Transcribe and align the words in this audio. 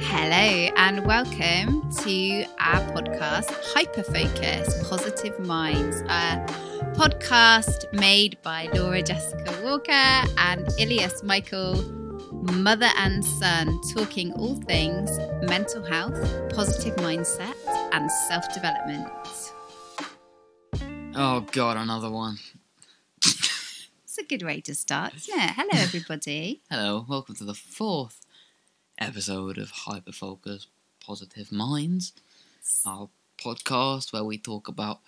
Hello, 0.00 0.70
and 0.76 1.04
welcome 1.06 1.90
to 1.98 2.44
our 2.58 2.80
podcast, 2.92 3.50
Hyperfocus 3.74 4.88
Positive 4.88 5.38
Minds, 5.40 6.00
a 6.08 6.44
podcast 6.94 7.92
made 7.92 8.36
by 8.42 8.68
Laura 8.74 9.02
Jessica 9.02 9.52
Walker 9.62 9.92
and 10.38 10.68
Elias 10.78 11.22
Michael, 11.22 11.76
mother 12.52 12.90
and 12.96 13.24
son, 13.24 13.80
talking 13.94 14.32
all 14.34 14.54
things 14.54 15.18
mental 15.48 15.82
health, 15.82 16.14
positive 16.54 16.94
mindset, 16.96 17.54
and 17.92 18.10
self 18.28 18.52
development. 18.52 19.08
Oh 21.16 21.40
god, 21.52 21.76
another 21.76 22.10
one. 22.10 22.38
It's 23.24 24.18
a 24.18 24.24
good 24.24 24.42
way 24.42 24.60
to 24.60 24.74
start, 24.74 25.14
isn't 25.16 25.40
it? 25.40 25.50
Hello, 25.56 25.70
everybody. 25.72 26.60
Hello, 26.70 27.04
welcome 27.08 27.34
to 27.36 27.44
the 27.44 27.54
fourth 27.54 28.26
episode 28.98 29.58
of 29.58 29.72
Hyperfocus 29.72 30.66
Positive 31.04 31.50
Minds, 31.50 32.12
our 32.84 33.08
podcast 33.38 34.12
where 34.12 34.22
we 34.24 34.38
talk 34.38 34.68
about 34.68 35.00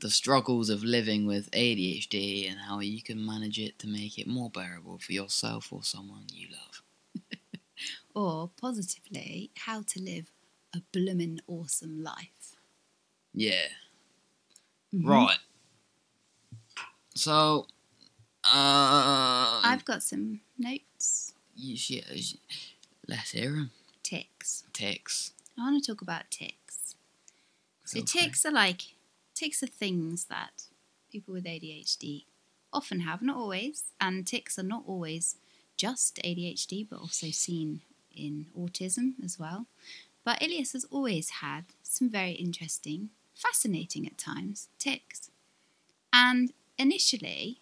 the 0.00 0.10
struggles 0.10 0.68
of 0.68 0.84
living 0.84 1.26
with 1.26 1.50
ADHD 1.52 2.50
and 2.50 2.60
how 2.60 2.80
you 2.80 3.02
can 3.02 3.24
manage 3.24 3.58
it 3.58 3.78
to 3.78 3.86
make 3.88 4.18
it 4.18 4.26
more 4.26 4.50
bearable 4.50 4.98
for 4.98 5.12
yourself 5.12 5.72
or 5.72 5.82
someone 5.82 6.26
you 6.32 6.48
love. 6.52 6.82
or 8.14 8.50
positively, 8.60 9.50
how 9.56 9.82
to 9.82 10.00
live 10.00 10.30
a 10.74 10.82
bloomin' 10.92 11.40
awesome 11.46 12.02
life. 12.02 12.56
Yeah. 13.32 13.68
Mhm. 14.94 15.06
Right. 15.06 15.38
So, 17.14 17.66
uh, 18.44 19.60
I've 19.64 19.84
got 19.86 20.02
some 20.02 20.40
notes, 20.58 21.32
you 21.54 21.76
should, 21.76 22.04
you 22.10 22.22
should- 22.22 22.40
let's 23.08 23.30
hear 23.30 23.56
'em. 23.56 23.70
tics. 24.02 24.64
Tics. 24.74 25.32
I 25.58 25.62
want 25.62 25.82
to 25.82 25.90
talk 25.92 26.02
about 26.02 26.30
tics. 26.30 26.94
So 27.86 28.00
free. 28.00 28.02
tics 28.02 28.44
are 28.44 28.52
like 28.52 28.82
tics 29.36 29.62
are 29.62 29.68
things 29.68 30.24
that 30.24 30.64
people 31.12 31.32
with 31.34 31.44
ADHD 31.44 32.24
often 32.72 33.00
have, 33.00 33.22
not 33.22 33.36
always, 33.36 33.84
and 34.00 34.26
tics 34.26 34.58
are 34.58 34.64
not 34.64 34.82
always 34.86 35.36
just 35.76 36.16
ADHD, 36.24 36.88
but 36.88 36.98
also 36.98 37.28
seen 37.30 37.82
in 38.14 38.46
autism 38.58 39.12
as 39.24 39.38
well. 39.38 39.66
But 40.24 40.42
Elias 40.42 40.72
has 40.72 40.84
always 40.90 41.30
had 41.44 41.66
some 41.82 42.08
very 42.10 42.32
interesting, 42.32 43.10
fascinating 43.34 44.06
at 44.06 44.18
times 44.18 44.68
tics. 44.78 45.30
And 46.12 46.52
initially, 46.78 47.60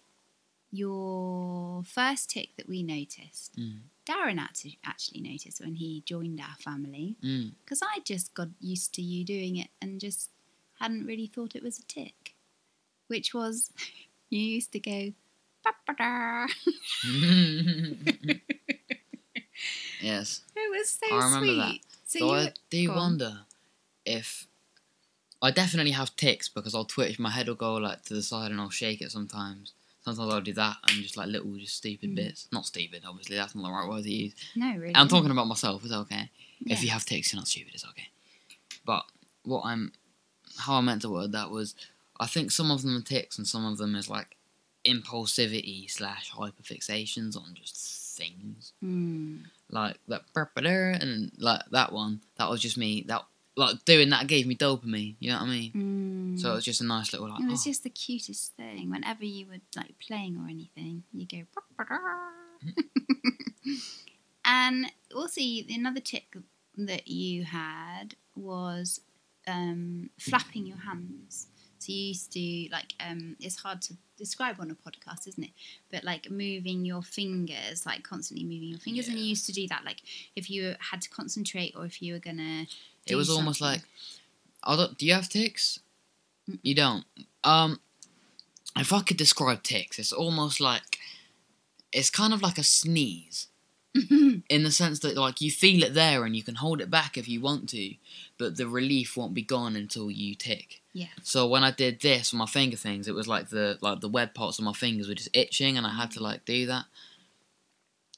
your 0.71 1.83
first 1.83 2.31
tic 2.31 2.55
that 2.57 2.67
we 2.67 2.83
noticed, 2.83 3.55
Mm. 3.57 3.81
Darren 4.05 4.39
actually 4.83 5.21
noticed 5.21 5.59
when 5.59 5.75
he 5.75 6.01
joined 6.05 6.39
our 6.39 6.55
family 6.59 7.15
Mm. 7.21 7.53
because 7.63 7.81
I 7.81 7.99
just 8.03 8.33
got 8.33 8.49
used 8.59 8.93
to 8.95 9.01
you 9.01 9.23
doing 9.23 9.55
it 9.57 9.69
and 9.81 9.99
just 9.99 10.29
hadn't 10.79 11.05
really 11.05 11.27
thought 11.27 11.55
it 11.55 11.63
was 11.63 11.79
a 11.79 11.83
tic, 11.83 12.33
which 13.07 13.33
was 13.33 13.71
you 14.29 14.39
used 14.39 14.71
to 14.73 14.79
go. 14.79 15.13
Yes. 20.01 20.41
It 20.57 20.71
was 20.71 20.89
so 20.89 21.05
I 21.15 21.25
remember 21.25 21.45
sweet. 21.47 21.57
that. 21.57 21.97
So, 22.05 22.19
So 22.19 22.25
you, 22.25 22.39
I 22.39 22.53
do 22.69 22.89
on. 22.91 22.95
wonder 22.97 23.39
if 24.05 24.47
I 25.41 25.51
definitely 25.51 25.91
have 25.91 26.15
tics 26.15 26.47
because 26.49 26.73
I'll 26.73 26.85
twitch. 26.85 27.19
My 27.19 27.29
head 27.29 27.47
will 27.47 27.55
go 27.55 27.73
like 27.75 28.03
to 28.05 28.13
the 28.13 28.21
side 28.23 28.51
and 28.51 28.59
I'll 28.61 28.69
shake 28.69 29.01
it 29.01 29.11
sometimes. 29.11 29.73
Sometimes 30.01 30.33
I'll 30.33 30.41
do 30.41 30.53
that 30.53 30.77
and 30.87 31.01
just 31.03 31.17
like 31.17 31.27
little, 31.27 31.55
just 31.57 31.75
stupid 31.77 32.11
Mm. 32.11 32.15
bits. 32.15 32.47
Not 32.51 32.65
stupid, 32.65 33.03
obviously. 33.07 33.35
That's 33.35 33.53
not 33.55 33.63
the 33.63 33.71
right 33.71 33.87
word 33.89 34.03
to 34.03 34.11
use. 34.13 34.33
no, 34.55 34.75
really. 34.77 34.95
I'm 34.95 35.07
talking 35.07 35.31
about 35.31 35.47
myself. 35.47 35.83
It's 35.83 35.93
okay. 35.93 36.29
If 36.61 36.79
Yeah. 36.79 36.85
you 36.85 36.89
have 36.91 37.05
tics, 37.05 37.33
you're 37.33 37.39
not 37.39 37.47
stupid. 37.47 37.73
It's 37.73 37.85
okay. 37.85 38.07
But 38.85 39.03
what 39.43 39.63
I'm, 39.65 39.91
how 40.57 40.75
I 40.75 40.81
meant 40.81 41.01
to 41.03 41.09
word 41.09 41.31
that 41.33 41.49
was, 41.51 41.75
I 42.19 42.27
think 42.27 42.51
some 42.51 42.71
of 42.71 42.81
them 42.81 42.97
are 42.97 43.01
tics 43.01 43.37
and 43.37 43.47
some 43.47 43.65
of 43.65 43.77
them 43.77 43.95
is 43.95 44.09
like 44.09 44.35
impulsivity 44.85 45.89
slash 45.89 46.31
hyperfixations 46.31 47.35
on 47.35 47.53
just 47.55 48.15
things 48.17 48.71
Mm. 48.83 49.41
like 49.69 49.97
that 50.07 50.21
and 51.01 51.31
like 51.37 51.61
that 51.71 51.91
one 51.91 52.21
that 52.37 52.49
was 52.49 52.61
just 52.61 52.77
me 52.77 53.03
that 53.07 53.23
like 53.57 53.83
doing 53.83 54.09
that 54.11 54.27
gave 54.27 54.47
me 54.47 54.55
dopamine 54.55 55.15
you 55.19 55.29
know 55.31 55.37
what 55.37 55.43
i 55.43 55.49
mean 55.49 55.71
Mm. 56.35 56.39
so 56.39 56.51
it 56.51 56.55
was 56.55 56.63
just 56.63 56.79
a 56.79 56.85
nice 56.85 57.11
little 57.11 57.27
like 57.27 57.41
it 57.41 57.47
was 57.49 57.61
oh, 57.61 57.69
just 57.69 57.83
the 57.83 57.89
cutest 57.89 58.53
thing. 58.55 58.89
Whenever 58.89 59.25
you 59.25 59.47
were 59.47 59.59
like 59.75 59.95
playing 59.99 60.37
or 60.37 60.47
anything, 60.49 61.03
you 61.13 61.25
go. 61.25 61.43
And 64.47 64.91
also, 65.15 65.41
another 65.41 65.99
tic 65.99 66.35
that 66.77 67.07
you 67.07 67.45
had 67.45 68.15
was 68.35 69.01
um, 69.47 70.09
flapping 70.19 70.65
your 70.65 70.77
hands. 70.77 71.47
So 71.79 71.91
you 71.91 72.07
used 72.07 72.31
to 72.33 72.67
like 72.71 72.93
um, 72.99 73.35
it's 73.39 73.57
hard 73.57 73.81
to 73.83 73.93
describe 74.17 74.55
on 74.59 74.71
a 74.71 74.75
podcast, 74.75 75.27
isn't 75.27 75.43
it? 75.43 75.51
But 75.91 76.03
like 76.03 76.31
moving 76.31 76.85
your 76.85 77.01
fingers, 77.03 77.85
like 77.85 78.03
constantly 78.03 78.45
moving 78.45 78.69
your 78.69 78.79
fingers, 78.79 79.07
and 79.07 79.19
you 79.19 79.25
used 79.25 79.45
to 79.47 79.51
do 79.51 79.67
that 79.67 79.83
like 79.85 80.01
if 80.35 80.49
you 80.49 80.75
had 80.79 81.01
to 81.01 81.09
concentrate 81.09 81.73
or 81.77 81.85
if 81.85 82.01
you 82.01 82.13
were 82.13 82.19
gonna. 82.19 82.65
it 83.05 83.15
was 83.15 83.29
almost 83.29 83.61
like 83.61 83.81
I 84.63 84.75
don't, 84.75 84.97
do 84.97 85.05
you 85.05 85.13
have 85.13 85.29
tics 85.29 85.79
Mm. 86.47 86.59
you 86.61 86.75
don't 86.75 87.05
um 87.43 87.79
if 88.77 88.93
i 88.93 88.99
could 89.01 89.17
describe 89.17 89.63
tics 89.63 89.97
it's 89.97 90.13
almost 90.13 90.61
like 90.61 90.99
it's 91.91 92.11
kind 92.11 92.35
of 92.35 92.43
like 92.43 92.59
a 92.59 92.63
sneeze 92.63 93.47
in 94.49 94.63
the 94.63 94.71
sense 94.71 94.99
that 94.99 95.15
like 95.17 95.39
you 95.41 95.49
feel 95.49 95.83
it 95.83 95.93
there 95.93 96.25
and 96.25 96.35
you 96.35 96.43
can 96.43 96.55
hold 96.55 96.81
it 96.81 96.89
back 96.91 97.17
if 97.17 97.27
you 97.29 97.39
want 97.41 97.69
to 97.69 97.93
but 98.37 98.57
the 98.57 98.67
relief 98.67 99.15
won't 99.15 99.33
be 99.33 99.41
gone 99.41 99.75
until 99.75 100.11
you 100.11 100.35
tic 100.35 100.81
yeah. 100.93 101.07
So 101.23 101.45
when 101.47 101.63
I 101.65 101.71
did 101.71 101.99
this 101.99 102.31
with 102.31 102.39
my 102.39 102.45
finger 102.45 102.77
things, 102.77 103.09
it 103.09 103.15
was 103.15 103.27
like 103.27 103.49
the 103.49 103.77
like 103.81 103.99
the 103.99 104.07
web 104.07 104.33
parts 104.33 104.59
of 104.59 104.63
my 104.65 104.71
fingers 104.71 105.09
were 105.09 105.13
just 105.13 105.35
itching, 105.35 105.77
and 105.77 105.85
I 105.85 105.93
had 105.93 106.11
to 106.11 106.23
like 106.23 106.45
do 106.45 106.67
that. 106.67 106.85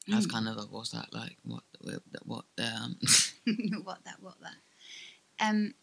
That's 0.08 0.28
Mm. 0.28 0.32
kind 0.32 0.48
of 0.48 0.58
like 0.58 0.68
what's 0.72 0.92
that 0.92 1.12
like? 1.12 1.38
What 1.44 1.64
what 1.82 2.02
what? 2.24 2.46
Um, 2.60 2.98
what 3.84 4.04
that? 4.06 4.18
What 4.22 4.36
that? 4.42 4.54
Um, 5.50 5.74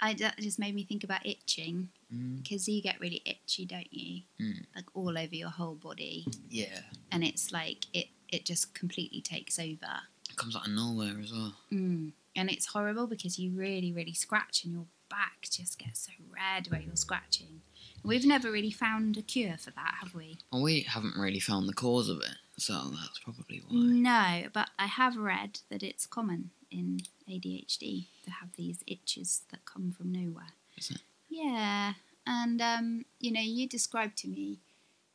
I 0.00 0.14
that 0.14 0.38
just 0.38 0.58
made 0.58 0.74
me 0.74 0.84
think 0.84 1.04
about 1.04 1.24
itching 1.26 1.88
mm, 2.12 2.42
because 2.42 2.68
you 2.68 2.82
get 2.82 3.00
really 3.00 3.22
itchy, 3.24 3.66
don't 3.66 3.92
you? 3.92 4.22
Mm. 4.40 4.64
Like 4.74 4.86
all 4.94 5.18
over 5.18 5.34
your 5.34 5.50
whole 5.50 5.74
body, 5.74 6.26
yeah, 6.48 6.80
and 7.12 7.24
it's 7.24 7.52
like 7.52 7.86
it 7.92 8.06
it 8.28 8.44
just 8.44 8.74
completely 8.74 9.20
takes 9.20 9.58
over. 9.58 10.00
it 10.30 10.36
comes 10.36 10.56
out 10.56 10.66
of 10.66 10.72
nowhere 10.72 11.20
as 11.22 11.32
well. 11.32 11.54
Mm. 11.72 12.12
And 12.36 12.48
it's 12.48 12.66
horrible 12.66 13.08
because 13.08 13.38
you 13.38 13.50
really, 13.50 13.92
really 13.92 14.14
scratch, 14.14 14.64
and 14.64 14.72
your 14.72 14.86
back 15.10 15.48
just 15.50 15.78
gets 15.78 16.06
so 16.06 16.12
red 16.32 16.70
where 16.70 16.80
you're 16.80 16.96
scratching. 16.96 17.60
We've 18.04 18.24
never 18.24 18.50
really 18.50 18.70
found 18.70 19.16
a 19.16 19.22
cure 19.22 19.56
for 19.58 19.72
that, 19.72 19.94
have 20.00 20.14
we? 20.14 20.38
And 20.52 20.62
we 20.62 20.82
haven't 20.82 21.16
really 21.18 21.40
found 21.40 21.68
the 21.68 21.74
cause 21.74 22.08
of 22.08 22.18
it, 22.18 22.36
so 22.56 22.72
that's 22.72 23.18
probably 23.18 23.62
why. 23.68 23.76
No, 23.76 24.48
but 24.52 24.70
I 24.78 24.86
have 24.86 25.16
read 25.16 25.58
that 25.70 25.82
it's 25.82 26.06
common 26.06 26.50
in 26.70 27.00
ADHD 27.28 28.06
to 28.24 28.30
have 28.30 28.50
these 28.56 28.82
itches 28.86 29.42
that 29.50 29.64
come 29.64 29.92
from 29.92 30.12
nowhere. 30.12 30.52
Is 30.76 30.90
it? 30.90 30.98
Yeah, 31.28 31.94
and 32.26 32.60
um, 32.60 33.04
you 33.18 33.32
know, 33.32 33.40
you 33.40 33.68
described 33.68 34.16
to 34.18 34.28
me 34.28 34.58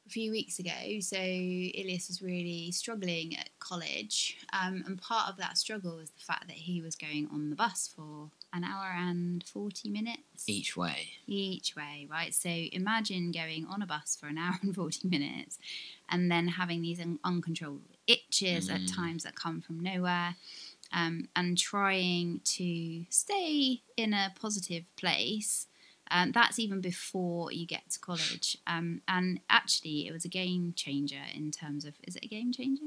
a 0.07 0.09
few 0.09 0.31
weeks 0.31 0.59
ago. 0.59 0.71
So 0.99 1.17
Elias 1.17 2.07
was 2.07 2.21
really 2.21 2.71
struggling 2.71 3.35
at 3.37 3.49
college, 3.59 4.37
um, 4.53 4.83
and 4.85 5.01
part 5.01 5.29
of 5.29 5.37
that 5.37 5.57
struggle 5.57 5.97
was 5.97 6.09
the 6.11 6.21
fact 6.21 6.47
that 6.47 6.57
he 6.57 6.81
was 6.81 6.95
going 6.95 7.27
on 7.33 7.49
the 7.49 7.55
bus 7.55 7.89
for 7.95 8.29
an 8.53 8.63
hour 8.63 8.93
and 8.95 9.43
forty 9.43 9.89
minutes 9.89 10.47
Each 10.47 10.77
way. 10.77 11.09
each 11.27 11.75
way, 11.75 12.07
right? 12.09 12.33
So 12.33 12.49
imagine 12.49 13.31
going 13.31 13.65
on 13.69 13.81
a 13.81 13.85
bus 13.87 14.15
for 14.19 14.27
an 14.27 14.37
hour 14.37 14.55
and 14.61 14.73
40 14.73 15.07
minutes 15.09 15.57
and 16.09 16.31
then 16.31 16.47
having 16.47 16.81
these 16.81 17.01
un- 17.01 17.19
uncontrolled 17.25 17.81
itches 18.07 18.69
at 18.69 18.81
Mm. 18.81 18.95
times 18.95 19.23
that 19.23 19.35
come 19.35 19.59
from 19.59 19.79
nowhere 19.81 20.35
um, 20.95 21.27
and 21.35 21.57
trying 21.57 22.39
to 22.45 23.05
stay 23.09 23.81
in 23.97 24.13
a 24.13 24.33
positive 24.39 24.85
place. 24.95 25.67
Um, 26.09 26.31
that's 26.31 26.57
even 26.57 26.81
before 26.81 27.51
you 27.51 27.67
get 27.67 27.89
to 27.91 27.99
college. 27.99 28.57
Um, 28.65 29.01
and 29.07 29.41
actually, 29.49 30.07
it 30.07 30.13
was 30.13 30.23
a 30.23 30.29
game 30.29 30.73
changer 30.75 31.21
in 31.33 31.51
terms 31.51 31.83
of 31.83 31.95
is 32.03 32.15
it 32.15 32.23
a 32.23 32.27
game 32.27 32.53
changer? 32.53 32.85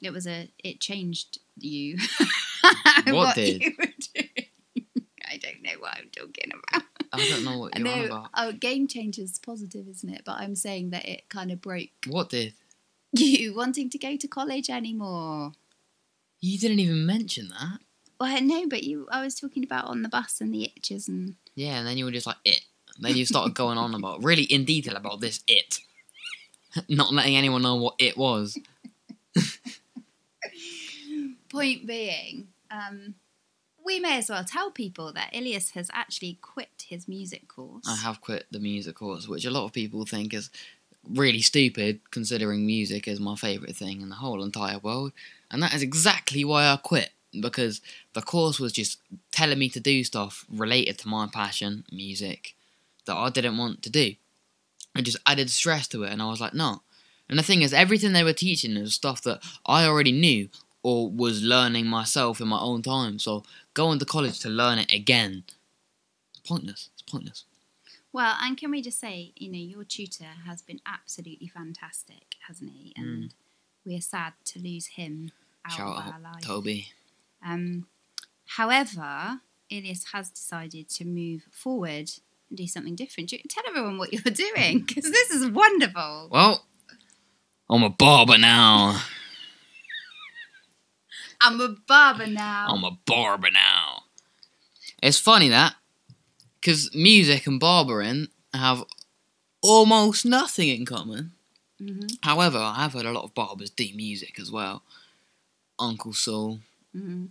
It 0.00 0.12
was 0.12 0.26
a 0.26 0.50
it 0.62 0.80
changed 0.80 1.40
you. 1.58 1.98
What 3.06 3.36
did? 3.36 3.62
you. 3.62 3.72
I 5.30 5.38
don't 5.38 5.62
know 5.62 5.70
what 5.78 5.96
I'm 5.96 6.10
talking 6.10 6.50
about. 6.52 6.82
I 7.12 7.28
don't 7.28 7.44
know 7.44 7.58
what 7.58 7.78
you're 7.78 7.88
on 7.88 8.04
about. 8.04 8.30
oh, 8.34 8.52
game 8.52 8.86
changer's 8.86 9.38
positive, 9.38 9.88
isn't 9.88 10.08
it? 10.08 10.22
But 10.26 10.38
I'm 10.38 10.54
saying 10.54 10.90
that 10.90 11.08
it 11.08 11.28
kind 11.28 11.50
of 11.50 11.60
broke 11.60 11.88
What 12.06 12.28
did? 12.28 12.54
you 13.12 13.54
wanting 13.54 13.88
to 13.90 13.98
go 13.98 14.16
to 14.16 14.28
college 14.28 14.68
anymore. 14.68 15.52
You 16.40 16.58
didn't 16.58 16.78
even 16.80 17.04
mention 17.06 17.48
that. 17.48 17.78
Well, 18.20 18.34
I 18.34 18.40
know, 18.40 18.66
but 18.68 18.84
you. 18.84 19.06
I 19.10 19.22
was 19.22 19.34
talking 19.34 19.64
about 19.64 19.86
on 19.86 20.02
the 20.02 20.08
bus 20.08 20.40
and 20.40 20.52
the 20.52 20.72
itches 20.76 21.08
and. 21.08 21.34
Yeah, 21.54 21.78
and 21.78 21.86
then 21.86 21.96
you 21.98 22.04
were 22.04 22.10
just 22.10 22.26
like 22.26 22.36
it. 22.44 22.60
And 22.96 23.04
then 23.04 23.16
you 23.16 23.24
started 23.24 23.54
going 23.54 23.78
on 23.78 23.94
about 23.94 24.24
really 24.24 24.42
in 24.42 24.64
detail 24.64 24.96
about 24.96 25.20
this 25.20 25.40
it, 25.46 25.78
not 26.88 27.12
letting 27.12 27.36
anyone 27.36 27.62
know 27.62 27.76
what 27.76 27.94
it 27.98 28.16
was. 28.16 28.58
Point 31.48 31.86
being, 31.86 32.48
um, 32.70 33.14
we 33.84 34.00
may 34.00 34.18
as 34.18 34.28
well 34.28 34.44
tell 34.44 34.70
people 34.70 35.12
that 35.12 35.34
Elias 35.34 35.70
has 35.70 35.90
actually 35.92 36.38
quit 36.42 36.84
his 36.88 37.08
music 37.08 37.48
course. 37.48 37.84
I 37.88 37.96
have 37.96 38.20
quit 38.20 38.46
the 38.50 38.58
music 38.58 38.96
course, 38.96 39.28
which 39.28 39.44
a 39.44 39.50
lot 39.50 39.64
of 39.64 39.72
people 39.72 40.04
think 40.04 40.34
is 40.34 40.50
really 41.10 41.40
stupid, 41.40 42.00
considering 42.10 42.66
music 42.66 43.08
is 43.08 43.20
my 43.20 43.36
favourite 43.36 43.76
thing 43.76 44.00
in 44.00 44.08
the 44.08 44.16
whole 44.16 44.42
entire 44.42 44.78
world. 44.78 45.12
And 45.50 45.62
that 45.62 45.74
is 45.74 45.82
exactly 45.82 46.44
why 46.44 46.66
I 46.66 46.76
quit, 46.76 47.10
because 47.40 47.80
the 48.12 48.22
course 48.22 48.58
was 48.60 48.72
just 48.72 49.00
telling 49.32 49.58
me 49.58 49.68
to 49.70 49.80
do 49.80 50.04
stuff 50.04 50.44
related 50.50 50.98
to 50.98 51.08
my 51.08 51.26
passion, 51.32 51.84
music, 51.90 52.54
that 53.06 53.16
I 53.16 53.30
didn't 53.30 53.56
want 53.56 53.82
to 53.82 53.90
do. 53.90 54.14
It 54.96 55.02
just 55.02 55.18
added 55.26 55.50
stress 55.50 55.86
to 55.88 56.02
it, 56.02 56.12
and 56.12 56.20
I 56.20 56.28
was 56.28 56.40
like, 56.40 56.54
no. 56.54 56.82
And 57.28 57.38
the 57.38 57.42
thing 57.42 57.62
is, 57.62 57.72
everything 57.72 58.12
they 58.12 58.24
were 58.24 58.32
teaching 58.32 58.78
was 58.80 58.94
stuff 58.94 59.22
that 59.22 59.42
I 59.66 59.84
already 59.84 60.12
knew 60.12 60.48
or 60.82 61.10
was 61.10 61.42
learning 61.42 61.86
myself 61.86 62.40
in 62.40 62.48
my 62.48 62.58
own 62.58 62.82
time. 62.82 63.18
So 63.18 63.44
going 63.74 63.98
to 63.98 64.04
college 64.04 64.38
to 64.40 64.48
learn 64.48 64.78
it 64.78 64.92
again, 64.92 65.44
pointless. 66.46 66.88
It's 66.94 67.02
pointless. 67.02 67.44
Well, 68.12 68.36
and 68.40 68.56
can 68.56 68.70
we 68.70 68.80
just 68.82 68.98
say, 68.98 69.32
you 69.36 69.50
know, 69.52 69.58
your 69.58 69.84
tutor 69.84 70.24
has 70.46 70.62
been 70.62 70.80
absolutely 70.86 71.48
fantastic, 71.48 72.36
hasn't 72.46 72.70
he? 72.70 72.92
And 72.96 73.34
we 73.84 73.96
are 73.96 74.00
sad 74.00 74.32
to 74.46 74.58
lose 74.60 74.86
him 74.86 75.30
out 75.66 75.72
Mm. 75.72 75.76
Shout 75.76 75.96
of 75.98 76.06
out 76.06 76.14
our 76.14 76.20
life. 76.20 76.42
Toby. 76.42 76.88
Um, 77.44 77.86
however, 78.46 79.40
Elias 79.70 80.06
has 80.12 80.30
decided 80.30 80.88
to 80.90 81.04
move 81.04 81.42
forward 81.50 82.10
and 82.48 82.56
do 82.56 82.66
something 82.66 82.94
different. 82.94 83.30
Tell 83.48 83.64
everyone 83.68 83.98
what 83.98 84.12
you're 84.12 84.22
doing 84.32 84.80
because 84.86 85.04
this 85.10 85.30
is 85.30 85.50
wonderful. 85.50 86.28
Well, 86.30 86.64
I'm 87.68 87.82
a 87.82 87.90
barber 87.90 88.38
now. 88.38 89.02
I'm 91.40 91.60
a 91.60 91.68
barber 91.86 92.26
now. 92.26 92.66
I'm 92.70 92.84
a 92.84 92.98
barber 93.06 93.50
now. 93.50 94.04
It's 95.02 95.18
funny 95.18 95.48
that, 95.50 95.76
because 96.60 96.94
music 96.94 97.46
and 97.46 97.60
barbering 97.60 98.28
have 98.54 98.84
almost 99.62 100.24
nothing 100.24 100.68
in 100.68 100.86
common. 100.86 101.32
Mhm, 101.80 102.18
However, 102.22 102.58
I 102.58 102.82
have 102.82 102.94
heard 102.94 103.06
a 103.06 103.12
lot 103.12 103.24
of 103.24 103.34
barbers 103.34 103.70
do 103.70 103.88
music 103.94 104.38
as 104.40 104.50
well. 104.50 104.82
Uncle 105.78 106.12
Soul, 106.12 106.60
mhm. 106.94 107.30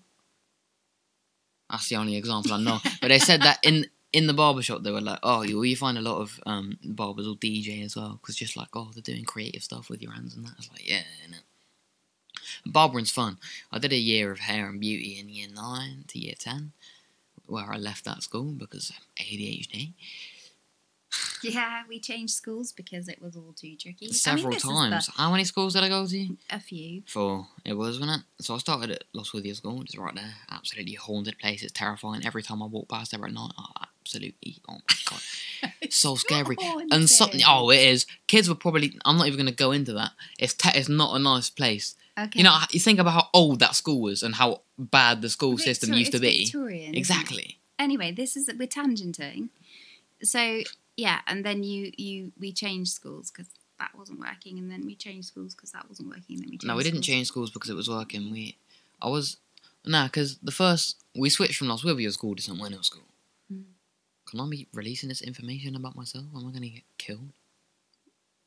that's 1.69 1.89
the 1.89 1.95
only 1.95 2.15
example 2.15 2.53
I 2.53 2.61
know. 2.61 2.79
but 3.01 3.09
they 3.09 3.19
said 3.19 3.41
that 3.41 3.59
in 3.63 3.87
in 4.13 4.25
the 4.27 4.33
barber 4.33 4.61
shop, 4.61 4.83
they 4.83 4.91
were 4.91 5.01
like, 5.01 5.19
oh, 5.21 5.41
you, 5.41 5.61
you 5.63 5.75
find 5.75 5.97
a 5.97 6.01
lot 6.01 6.21
of 6.21 6.39
um, 6.45 6.79
barbers 6.81 7.27
will 7.27 7.35
DJ 7.35 7.83
as 7.83 7.95
well, 7.95 8.17
because 8.21 8.37
just 8.37 8.55
like, 8.55 8.69
oh, 8.73 8.89
they're 8.93 9.01
doing 9.01 9.25
creative 9.25 9.61
stuff 9.63 9.89
with 9.89 10.01
your 10.01 10.13
hands 10.13 10.33
and 10.33 10.45
that. 10.45 10.53
It's 10.57 10.71
like, 10.71 10.87
yeah, 10.89 11.01
innit? 11.27 11.41
Barbering's 12.65 13.11
fun. 13.11 13.37
I 13.71 13.79
did 13.79 13.91
a 13.91 13.97
year 13.97 14.31
of 14.31 14.39
hair 14.39 14.69
and 14.69 14.79
beauty 14.79 15.19
in 15.19 15.29
year 15.29 15.47
9 15.53 16.05
to 16.07 16.19
year 16.19 16.35
10, 16.39 16.71
where 17.47 17.71
I 17.71 17.77
left 17.77 18.05
that 18.05 18.23
school 18.23 18.51
because 18.51 18.89
of 18.89 18.95
ADHD. 19.19 19.93
Yeah, 21.43 21.83
we 21.87 21.99
changed 21.99 22.33
schools 22.33 22.71
because 22.71 23.07
it 23.07 23.21
was 23.21 23.35
all 23.35 23.53
too 23.55 23.75
tricky. 23.75 24.11
Several 24.11 24.47
I 24.47 24.49
mean, 24.49 24.59
times. 24.91 25.09
How 25.15 25.31
many 25.31 25.43
schools 25.43 25.73
did 25.73 25.83
I 25.83 25.89
go 25.89 26.05
to? 26.05 26.37
a 26.49 26.59
few. 26.59 27.03
Four. 27.07 27.47
It 27.63 27.73
was, 27.73 27.99
wasn't 27.99 28.21
it? 28.21 28.43
So 28.43 28.55
I 28.55 28.57
started 28.57 28.91
at 28.91 29.03
Los 29.13 29.33
Williams 29.33 29.59
School, 29.59 29.83
just 29.83 29.97
right 29.97 30.15
there. 30.15 30.33
Absolutely 30.49 30.93
haunted 30.93 31.37
place. 31.39 31.63
It's 31.63 31.71
terrifying. 31.71 32.25
Every 32.25 32.43
time 32.43 32.61
I 32.61 32.65
walk 32.65 32.89
past 32.89 33.11
there 33.11 33.23
at 33.23 33.33
night, 33.33 33.51
oh, 33.57 33.67
absolutely. 34.01 34.57
Oh 34.67 34.73
my 34.73 34.95
god. 35.09 35.71
so 35.91 36.15
scary. 36.15 36.57
And 36.91 37.09
something. 37.09 37.41
Oh, 37.47 37.69
it 37.69 37.79
is. 37.79 38.05
Kids 38.27 38.49
were 38.49 38.55
probably. 38.55 38.97
I'm 39.05 39.17
not 39.17 39.27
even 39.27 39.37
going 39.37 39.47
to 39.47 39.55
go 39.55 39.71
into 39.71 39.93
that. 39.93 40.11
It's 40.39 40.53
te- 40.53 40.77
it's 40.77 40.89
not 40.89 41.15
a 41.15 41.19
nice 41.19 41.49
place. 41.49 41.95
Okay. 42.17 42.39
You 42.39 42.43
know, 42.43 42.57
you 42.71 42.79
think 42.79 42.99
about 42.99 43.13
how 43.13 43.27
old 43.33 43.59
that 43.59 43.75
school 43.75 44.01
was 44.01 44.23
and 44.23 44.33
how 44.35 44.61
bad 44.77 45.21
the 45.21 45.29
school 45.29 45.57
system 45.57 45.93
used 45.93 46.11
to 46.13 46.19
be. 46.19 46.45
Victorian. 46.45 46.95
Exactly. 46.95 47.59
Anyway, 47.77 48.11
this 48.11 48.35
is 48.35 48.49
we're 48.57 48.67
tangenting. 48.67 49.49
So 50.23 50.61
yeah, 50.95 51.19
and 51.27 51.45
then 51.45 51.63
you 51.63 51.91
you 51.95 52.31
we 52.39 52.51
changed 52.51 52.91
schools 52.91 53.29
because 53.29 53.49
that 53.79 53.91
wasn't 53.95 54.19
working, 54.19 54.57
and 54.57 54.71
then 54.71 54.83
we 54.85 54.95
changed 54.95 55.27
schools 55.27 55.53
because 55.53 55.71
that 55.71 55.87
wasn't 55.87 56.09
working, 56.09 56.37
and 56.37 56.39
then 56.39 56.49
we 56.49 56.57
changed 56.57 56.65
No, 56.65 56.75
we 56.75 56.83
didn't 56.83 57.03
schools. 57.03 57.05
change 57.05 57.27
schools 57.27 57.51
because 57.51 57.69
it 57.69 57.75
was 57.75 57.87
working. 57.87 58.31
We, 58.31 58.57
I 58.99 59.09
was, 59.09 59.37
nah, 59.85 60.05
because 60.05 60.39
the 60.39 60.51
first 60.51 60.97
we 61.15 61.29
switched 61.29 61.57
from 61.57 61.67
Los 61.67 61.83
Williams 61.83 62.15
School 62.15 62.35
to 62.35 62.41
St. 62.41 62.59
Wendell 62.59 62.81
School. 62.81 63.03
Mm. 63.53 63.65
Can 64.25 64.39
I 64.39 64.49
be 64.49 64.67
releasing 64.73 65.09
this 65.09 65.21
information 65.21 65.75
about 65.75 65.95
myself? 65.95 66.25
Am 66.35 66.39
I 66.39 66.49
going 66.49 66.63
to 66.63 66.69
get 66.69 66.83
killed? 66.97 67.29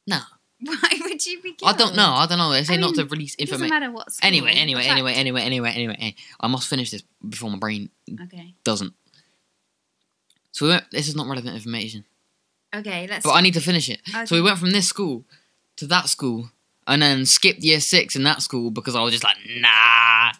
Nah, 0.08 0.23
Why 0.65 0.99
would 1.03 1.25
you 1.27 1.41
be? 1.43 1.57
I 1.65 1.73
don't 1.73 1.97
know. 1.97 2.11
I 2.12 2.27
don't 2.27 2.39
know. 2.39 2.51
They 2.51 2.65
say 2.65 2.75
I 2.75 2.77
not 2.77 2.95
to 2.97 3.05
release 3.07 3.35
It 3.37 3.49
doesn't 3.49 3.65
information. 3.65 3.69
matter 3.81 3.91
what. 3.93 4.12
School. 4.12 4.27
Anyway, 4.27 4.53
anyway, 4.53 4.85
anyway, 4.87 5.15
anyway, 5.15 5.43
anyway, 5.43 5.73
anyway, 5.75 5.97
eh, 6.01 6.12
I 6.41 6.47
must 6.49 6.69
finish 6.69 6.91
this 6.91 7.03
before 7.27 7.51
my 7.51 7.59
brain 7.59 7.89
Okay. 8.23 8.55
doesn't. 8.65 8.93
So 10.53 10.67
we 10.67 10.73
went, 10.73 10.85
this 10.91 11.09
is 11.09 11.15
not 11.17 11.27
relevant 11.29 11.55
information, 11.55 12.05
Okay. 12.75 13.07
Let's. 13.09 13.25
but 13.25 13.33
I 13.33 13.41
need 13.41 13.55
to 13.55 13.61
finish 13.61 13.89
it. 13.89 14.01
So 14.27 14.35
we 14.37 14.43
went 14.43 14.59
from 14.59 14.73
this 14.73 14.87
school 14.89 15.25
to 15.77 15.87
that 15.87 16.09
school, 16.09 16.51
and 16.87 17.01
then 17.03 17.25
skipped 17.25 17.61
year 17.61 17.81
six 17.81 18.17
in 18.17 18.25
that 18.25 18.43
school 18.43 18.71
because 18.71 18.95
I 18.97 19.01
was 19.03 19.12
just 19.12 19.25
like, 19.25 19.37
nah. 19.59 20.33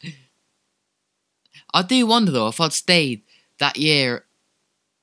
I 1.73 1.83
do 1.87 2.05
wonder 2.07 2.33
though 2.33 2.49
if 2.49 2.61
I'd 2.61 2.73
stayed 2.73 3.23
that 3.59 3.77
year 3.77 4.25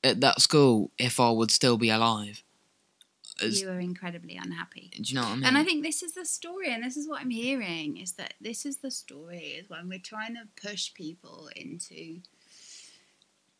at 0.04 0.20
that 0.20 0.40
school, 0.42 0.90
if 0.98 1.18
I 1.18 1.30
would 1.30 1.50
still 1.50 1.78
be 1.78 1.88
alive. 1.90 2.42
As- 3.40 3.60
you 3.60 3.68
were 3.68 3.78
incredibly 3.78 4.36
unhappy. 4.36 4.90
do 4.94 5.02
you 5.02 5.14
know 5.14 5.22
what 5.22 5.30
I 5.30 5.34
mean? 5.36 5.44
And 5.44 5.58
I 5.58 5.64
think 5.64 5.84
this 5.84 6.02
is 6.02 6.12
the 6.12 6.24
story, 6.24 6.72
and 6.72 6.82
this 6.82 6.96
is 6.96 7.08
what 7.08 7.20
I'm 7.20 7.30
hearing 7.30 7.96
is 7.96 8.12
that 8.12 8.34
this 8.40 8.66
is 8.66 8.78
the 8.78 8.90
story 8.90 9.56
is 9.58 9.68
when 9.68 9.88
we're 9.88 9.98
trying 9.98 10.34
to 10.34 10.48
push 10.60 10.92
people 10.94 11.48
into 11.54 12.20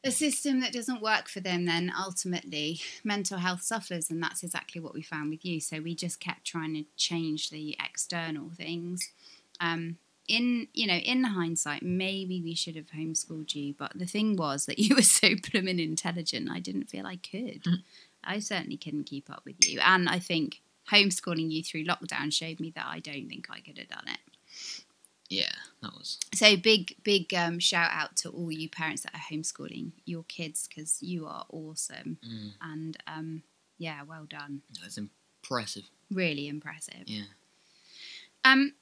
a 0.05 0.11
system 0.11 0.61
that 0.61 0.73
doesn't 0.73 1.03
work 1.03 1.29
for 1.29 1.41
them, 1.41 1.67
then 1.67 1.93
ultimately 1.99 2.81
mental 3.03 3.39
health 3.39 3.63
suffers, 3.63 4.11
and 4.11 4.23
that's 4.23 4.43
exactly 4.43 4.81
what 4.81 4.95
we 4.95 5.03
found 5.03 5.31
with 5.31 5.45
you. 5.45 5.61
So 5.61 5.81
we 5.81 5.95
just 5.95 6.21
kept 6.21 6.45
trying 6.45 6.75
to 6.75 6.85
change 6.97 7.51
the 7.51 7.77
external 7.85 8.51
things. 8.57 9.11
Um, 9.61 9.99
in 10.29 10.69
you 10.75 10.87
know, 10.87 10.95
in 10.95 11.25
hindsight, 11.25 11.83
maybe 11.83 12.41
we 12.41 12.55
should 12.55 12.77
have 12.77 12.91
homeschooled 12.97 13.55
you, 13.55 13.75
but 13.77 13.93
the 13.99 14.07
thing 14.07 14.37
was 14.37 14.67
that 14.67 14.79
you 14.79 14.95
were 14.95 15.03
so 15.03 15.31
blooming 15.51 15.81
intelligent, 15.81 16.51
I 16.51 16.61
didn't 16.61 16.91
feel 16.91 17.07
I 17.07 17.17
could. 17.17 17.67
I 18.29 18.39
certainly 18.41 18.77
couldn't 18.77 19.05
keep 19.05 19.31
up 19.31 19.43
with 19.45 19.57
you, 19.67 19.81
and 19.81 20.09
I 20.09 20.19
think 20.19 20.61
homeschooling 20.93 21.51
you 21.51 21.63
through 21.63 21.85
lockdown 21.85 22.33
showed 22.33 22.61
me 22.61 22.71
that 22.77 22.87
I 22.87 22.99
don't 23.01 23.29
think 23.29 23.49
I 23.51 23.61
could 23.61 23.79
have 23.79 23.89
done 23.89 24.07
it. 24.07 24.83
yeah, 25.29 25.53
that 25.83 25.93
was. 25.95 26.19
So 26.35 26.57
big, 26.57 26.95
big 27.03 27.35
um, 27.35 27.59
shout 27.59 27.91
out 27.93 28.17
to 28.19 28.31
all 28.31 28.51
you 28.53 28.69
parents 28.69 29.03
that 29.03 29.15
are 29.15 29.33
homeschooling 29.33 29.93
your 30.07 30.25
kids 30.25 30.69
because 30.69 31.03
you 31.03 31.27
are 31.27 31.45
awesome, 31.51 32.19
Mm, 32.27 32.51
and 32.63 32.97
um, 33.07 33.43
yeah, 33.79 34.03
well 34.03 34.25
done, 34.29 34.63
that's 34.81 34.99
impressive. 34.99 35.85
really 36.11 36.49
impressive. 36.49 37.05
Yeah. 37.07 37.25
Um, 38.45 38.75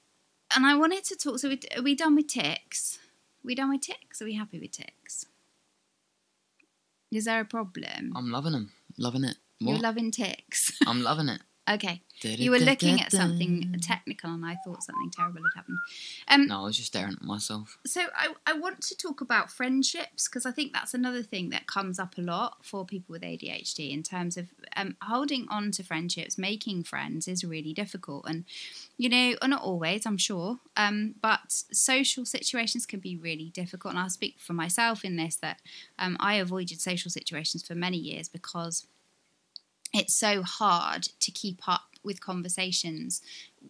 and 0.54 0.64
I 0.66 0.76
wanted 0.76 1.02
to 1.04 1.16
talk. 1.16 1.38
So 1.40 1.48
we, 1.48 1.60
are 1.76 1.82
we 1.82 1.94
done 1.96 2.14
with 2.14 2.28
tics? 2.28 2.98
we 3.42 3.54
done 3.54 3.70
with 3.70 3.80
tics? 3.82 4.20
Are 4.22 4.24
we 4.26 4.34
happy 4.34 4.58
with 4.60 4.70
tics? 4.72 5.26
Is 7.12 7.24
there 7.24 7.40
a 7.40 7.44
problem? 7.44 8.12
I'm 8.16 8.30
loving 8.30 8.52
them. 8.52 8.72
Loving 8.98 9.24
it. 9.24 9.36
You're 9.58 9.78
loving 9.78 10.10
tics. 10.10 10.78
I'm 10.86 11.02
loving 11.02 11.28
it. 11.28 11.40
Okay. 11.68 12.02
You 12.23 12.50
were 12.50 12.58
looking 12.58 13.00
at 13.00 13.12
something 13.12 13.76
technical, 13.82 14.30
and 14.30 14.44
I 14.44 14.56
thought 14.64 14.82
something 14.82 15.11
terrible 15.11 15.42
had 15.42 15.56
happened. 15.56 15.78
Um, 16.28 16.46
No, 16.46 16.61
I 16.61 16.64
was 16.64 16.76
just 16.76 16.88
staring 16.88 17.12
at 17.12 17.23
myself. 17.23 17.78
So 17.87 18.02
I, 18.16 18.28
I 18.46 18.54
want 18.54 18.80
to 18.82 18.96
talk 18.96 19.20
about 19.20 19.50
friendships 19.50 20.26
because 20.26 20.46
I 20.46 20.50
think 20.50 20.73
that's 20.73 20.94
another 20.94 21.23
thing 21.23 21.50
that 21.50 21.66
comes 21.66 21.99
up 21.99 22.16
a 22.16 22.23
lot 22.23 22.64
for 22.64 22.87
people 22.87 23.12
with 23.12 23.23
ADHD 23.23 23.92
in 23.92 24.02
terms 24.02 24.37
of 24.37 24.46
um, 24.76 24.96
holding 25.02 25.46
on 25.50 25.70
to 25.73 25.82
friendships, 25.82 26.38
making 26.38 26.85
friends 26.85 27.28
is 27.28 27.44
really 27.44 27.75
difficult. 27.75 28.25
And, 28.26 28.44
you 28.96 29.08
know, 29.08 29.35
not 29.46 29.62
always, 29.62 30.06
I'm 30.06 30.18
sure, 30.18 30.58
um, 30.76 31.16
but 31.20 31.64
social 31.73 32.25
situations 32.25 32.87
can 32.87 33.00
be 33.00 33.16
really 33.16 33.50
difficult. 33.50 33.92
And 33.92 34.00
I'll 34.00 34.11
speak 34.11 34.37
for 34.38 34.54
myself 34.54 35.04
in 35.04 35.16
this 35.16 35.37
that 35.37 35.61
um, 35.99 36.16
I 36.18 36.35
avoided 36.35 36.80
social 36.80 37.11
situations 37.11 37.62
for 37.62 37.75
many 37.75 37.99
years 37.99 38.28
because 38.28 38.87
it's 39.93 40.14
so 40.14 40.43
hard 40.43 41.05
to 41.21 41.31
keep 41.31 41.69
up 41.69 41.83
with 42.02 42.21
conversations 42.21 43.21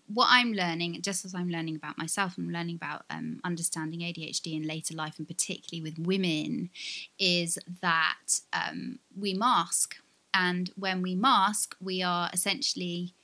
what 0.07 0.29
I'm 0.31 0.53
learning, 0.53 1.01
just 1.03 1.25
as 1.25 1.35
I'm 1.35 1.49
learning 1.49 1.77
about 1.77 1.99
myself, 1.99 2.35
I'm 2.39 2.51
learning 2.51 2.77
about 2.77 3.05
um, 3.11 3.41
understanding 3.45 4.01
ADHD 4.01 4.55
in 4.55 4.63
later 4.63 4.95
life, 4.95 5.19
and 5.19 5.27
particularly 5.27 5.83
with 5.83 6.07
women, 6.07 6.71
is 7.19 7.59
that 7.81 8.41
um, 8.53 8.99
we 9.19 9.35
mask. 9.35 9.97
And 10.35 10.71
when 10.77 11.03
we 11.03 11.15
mask, 11.15 11.77
we 11.81 12.03
are 12.03 12.31
essentially 12.33 13.15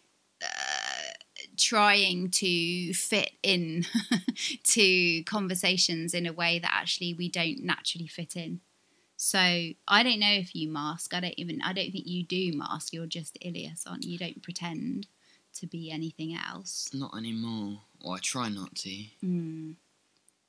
uh, 0.43 1.13
trying 1.57 2.31
to 2.31 2.95
fit 2.95 3.33
in 3.43 3.85
to 4.65 5.23
conversations 5.25 6.15
in 6.15 6.27
a 6.27 6.33
way 6.33 6.59
that 6.59 6.73
actually 6.73 7.15
we 7.15 7.29
don't 7.29 7.63
naturally 7.63 8.07
fit 8.07 8.37
in. 8.37 8.61
So 9.25 9.38
I 9.38 10.02
don't 10.02 10.19
know 10.19 10.33
if 10.33 10.52
you 10.52 10.69
mask. 10.69 11.14
I 11.14 11.21
don't 11.21 11.35
even. 11.37 11.62
I 11.62 11.73
don't 11.73 11.93
think 11.93 12.09
you 12.09 12.25
do 12.25 12.59
mask. 12.59 12.93
You're 12.93 13.07
just 13.07 13.38
Elias, 13.45 13.85
aren't 13.87 14.02
you? 14.02 14.14
You 14.14 14.19
don't 14.19 14.43
pretend 14.43 15.07
to 15.55 15.67
be 15.69 15.93
anything 15.93 16.35
else. 16.35 16.91
Not 16.93 17.17
anymore. 17.17 17.83
Or 18.00 18.17
I 18.17 18.19
try 18.19 18.49
not 18.49 18.75
to. 18.75 18.91
Mm. 19.25 19.76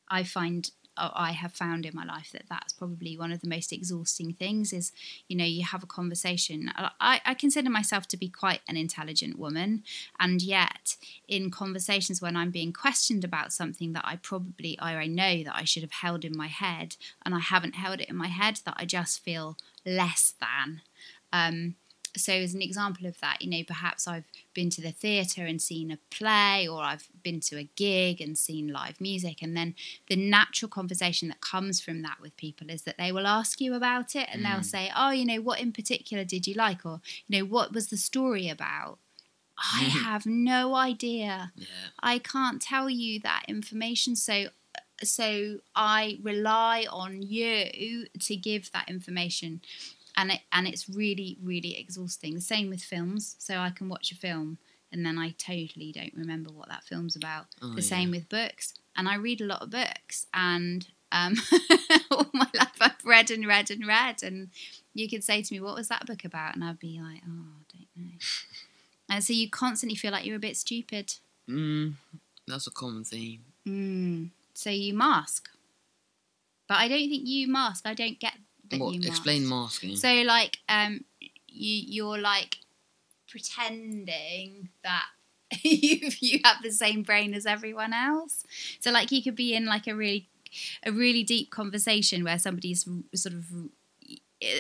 I 0.10 0.24
find 0.24 0.72
I 0.98 1.32
have 1.32 1.54
found 1.54 1.86
in 1.86 1.96
my 1.96 2.06
life 2.06 2.32
that 2.34 2.44
that's 2.50 2.74
probably 2.74 3.18
one 3.18 3.32
of 3.32 3.42
the 3.42 3.50
most 3.50 3.72
exhausting 3.72 4.34
things 4.34 4.74
is 4.74 4.92
you 5.28 5.36
know 5.36 5.46
you 5.46 5.64
have 5.64 5.84
a 5.84 5.88
conversation. 5.88 6.72
I, 6.76 7.22
I 7.26 7.34
consider 7.34 7.70
myself 7.70 8.08
to 8.10 8.18
be 8.18 8.30
quite 8.30 8.62
an 8.68 8.78
intelligent 8.78 9.38
woman 9.40 9.84
and 10.20 10.42
yet 10.42 10.96
in 11.28 11.52
conversations 11.52 12.22
when 12.22 12.36
I'm 12.36 12.52
being 12.52 12.74
questioned 12.74 13.24
about 13.24 13.54
something 13.54 13.94
that 13.94 14.06
I 14.06 14.18
probably 14.18 14.78
or 14.82 14.88
I 14.88 15.08
know 15.08 15.44
that 15.44 15.56
I 15.56 15.64
should 15.64 15.84
have 15.84 15.92
held 15.92 16.26
in 16.26 16.38
my 16.38 16.48
head 16.48 16.96
and 17.26 17.34
I 17.34 17.40
haven't 17.40 17.76
held 17.76 18.00
it 18.00 18.10
in 18.10 18.16
my 18.16 18.28
head 18.28 18.60
that 18.66 18.76
I 18.78 18.86
just 18.86 19.24
feel 19.24 19.58
less 19.86 20.34
than. 20.40 20.82
Um, 21.32 21.76
so 22.16 22.34
as 22.34 22.54
an 22.54 22.62
example 22.62 23.06
of 23.08 23.20
that 23.22 23.42
you 23.42 23.50
know 23.50 23.64
perhaps 23.66 24.08
i've 24.08 24.26
been 24.54 24.70
to 24.70 24.82
the 24.82 24.92
theatre 24.92 25.46
and 25.46 25.62
seen 25.62 25.90
a 25.92 25.98
play 26.12 26.68
or 26.68 26.82
i've 26.84 27.08
been 27.24 27.40
to 27.40 27.58
a 27.58 27.64
gig 27.76 28.22
and 28.22 28.38
seen 28.38 28.68
live 28.72 29.02
music 29.02 29.42
and 29.42 29.58
then 29.58 29.74
the 30.08 30.16
natural 30.16 30.70
conversation 30.70 31.28
that 31.28 31.42
comes 31.42 31.82
from 31.82 32.02
that 32.04 32.18
with 32.22 32.36
people 32.38 32.70
is 32.70 32.84
that 32.84 32.98
they 32.98 33.12
will 33.12 33.26
ask 33.26 33.60
you 33.60 33.74
about 33.74 34.16
it 34.16 34.28
and 34.32 34.42
Mm. 34.42 34.52
they'll 34.54 34.64
say 34.64 34.92
oh 34.96 35.10
you 35.12 35.26
know 35.26 35.42
what 35.42 35.60
in 35.60 35.72
particular 35.72 36.24
did 36.24 36.46
you 36.48 36.54
like 36.54 36.86
or 36.86 37.02
you 37.28 37.38
know 37.40 37.46
what 37.46 37.74
was 37.74 37.88
the 37.88 37.98
story 37.98 38.48
about 38.50 39.00
i 39.58 39.84
have 40.06 40.26
no 40.26 40.76
idea 40.76 41.52
Yeah. 41.56 41.66
I 42.02 42.20
can't 42.20 42.62
tell 42.62 42.90
you 42.90 43.20
that 43.22 43.44
information. 43.48 44.16
So, 44.18 44.48
so 45.02 45.60
I 45.76 46.20
rely 46.22 46.86
on 46.90 47.22
you 47.22 48.08
to 48.20 48.36
give 48.36 48.72
that 48.74 48.90
information, 48.90 49.62
and 50.16 50.32
it 50.32 50.42
and 50.52 50.68
it's 50.68 50.90
really 50.90 51.38
really 51.42 51.78
exhausting. 51.80 52.34
The 52.34 52.42
same 52.42 52.70
with 52.70 52.82
films. 52.82 53.36
So 53.40 53.58
I 53.58 53.70
can 53.70 53.90
watch 53.90 54.12
a 54.12 54.16
film 54.16 54.58
and 54.94 55.04
then 55.04 55.18
I 55.18 55.32
totally 55.32 55.92
don't 55.92 56.14
remember 56.16 56.52
what 56.54 56.70
that 56.70 56.84
film's 56.84 57.16
about. 57.16 57.48
Oh, 57.62 57.70
the 57.70 57.82
yeah. 57.82 57.88
same 57.88 58.12
with 58.12 58.30
books, 58.30 58.76
and 58.96 59.10
I 59.10 59.16
read 59.16 59.42
a 59.42 59.46
lot 59.46 59.64
of 59.64 59.72
books, 59.72 60.28
and 60.34 60.88
um, 61.12 61.36
all 62.12 62.28
my 62.32 62.48
life 62.54 62.78
I've 62.80 63.04
read 63.04 63.32
and 63.32 63.46
read 63.46 63.72
and 63.72 63.86
read, 63.88 64.22
and 64.22 64.50
you 64.94 65.10
could 65.10 65.24
say 65.24 65.42
to 65.42 65.54
me, 65.54 65.60
"What 65.60 65.76
was 65.76 65.88
that 65.88 66.06
book 66.06 66.24
about?" 66.24 66.54
and 66.56 66.64
I'd 66.64 66.80
be 66.80 67.02
like, 67.02 67.22
"Oh, 67.28 67.46
I 67.60 67.78
don't 67.78 67.88
know." 67.96 68.12
And 69.10 69.24
so 69.24 69.34
you 69.34 69.50
constantly 69.50 69.96
feel 69.98 70.12
like 70.12 70.26
you're 70.26 70.38
a 70.38 70.40
bit 70.40 70.56
stupid. 70.56 71.14
Mm, 71.48 71.96
that's 72.48 72.68
a 72.68 72.72
common 72.72 73.04
theme. 73.04 73.44
Mm. 73.68 74.30
So 74.54 74.70
you 74.70 74.94
mask, 74.94 75.50
but 76.68 76.76
I 76.76 76.88
don't 76.88 77.10
think 77.10 77.28
you 77.28 77.48
mask. 77.48 77.86
I 77.86 77.94
don't 77.94 78.20
get 78.20 78.34
that 78.80 78.84
What? 78.86 78.94
you 78.94 79.00
mask. 79.00 79.10
Explain 79.10 79.48
masking. 79.48 79.96
So 79.96 80.12
like, 80.26 80.58
um, 80.70 81.06
you 81.20 81.30
you're 81.48 82.20
like 82.20 82.58
pretending 83.28 84.70
that 84.84 85.06
you 85.64 86.10
you 86.20 86.40
have 86.44 86.58
the 86.62 86.72
same 86.72 87.04
brain 87.04 87.34
as 87.34 87.46
everyone 87.46 87.94
else. 87.94 88.44
So 88.80 88.92
like, 88.92 89.12
you 89.12 89.24
could 89.24 89.36
be 89.36 89.56
in 89.56 89.66
like 89.66 89.88
a 89.88 89.96
really 89.96 90.30
a 90.86 90.92
really 90.92 91.24
deep 91.24 91.50
conversation 91.50 92.24
where 92.24 92.38
somebody's 92.38 92.88
sort 93.16 93.34
of 93.34 93.46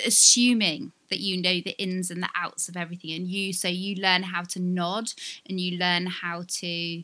assuming 0.06 0.92
that 1.10 1.20
you 1.20 1.42
know 1.42 1.60
the 1.64 1.76
ins 1.78 2.10
and 2.10 2.24
the 2.24 2.30
outs 2.36 2.70
of 2.70 2.78
everything 2.78 3.12
and 3.12 3.28
you 3.28 3.52
so 3.52 3.68
you 3.68 3.96
learn 4.02 4.24
how 4.24 4.42
to 4.42 4.60
nod 4.60 5.12
and 5.48 5.60
you 5.60 5.78
learn 5.78 6.06
how 6.06 6.44
to 6.48 7.04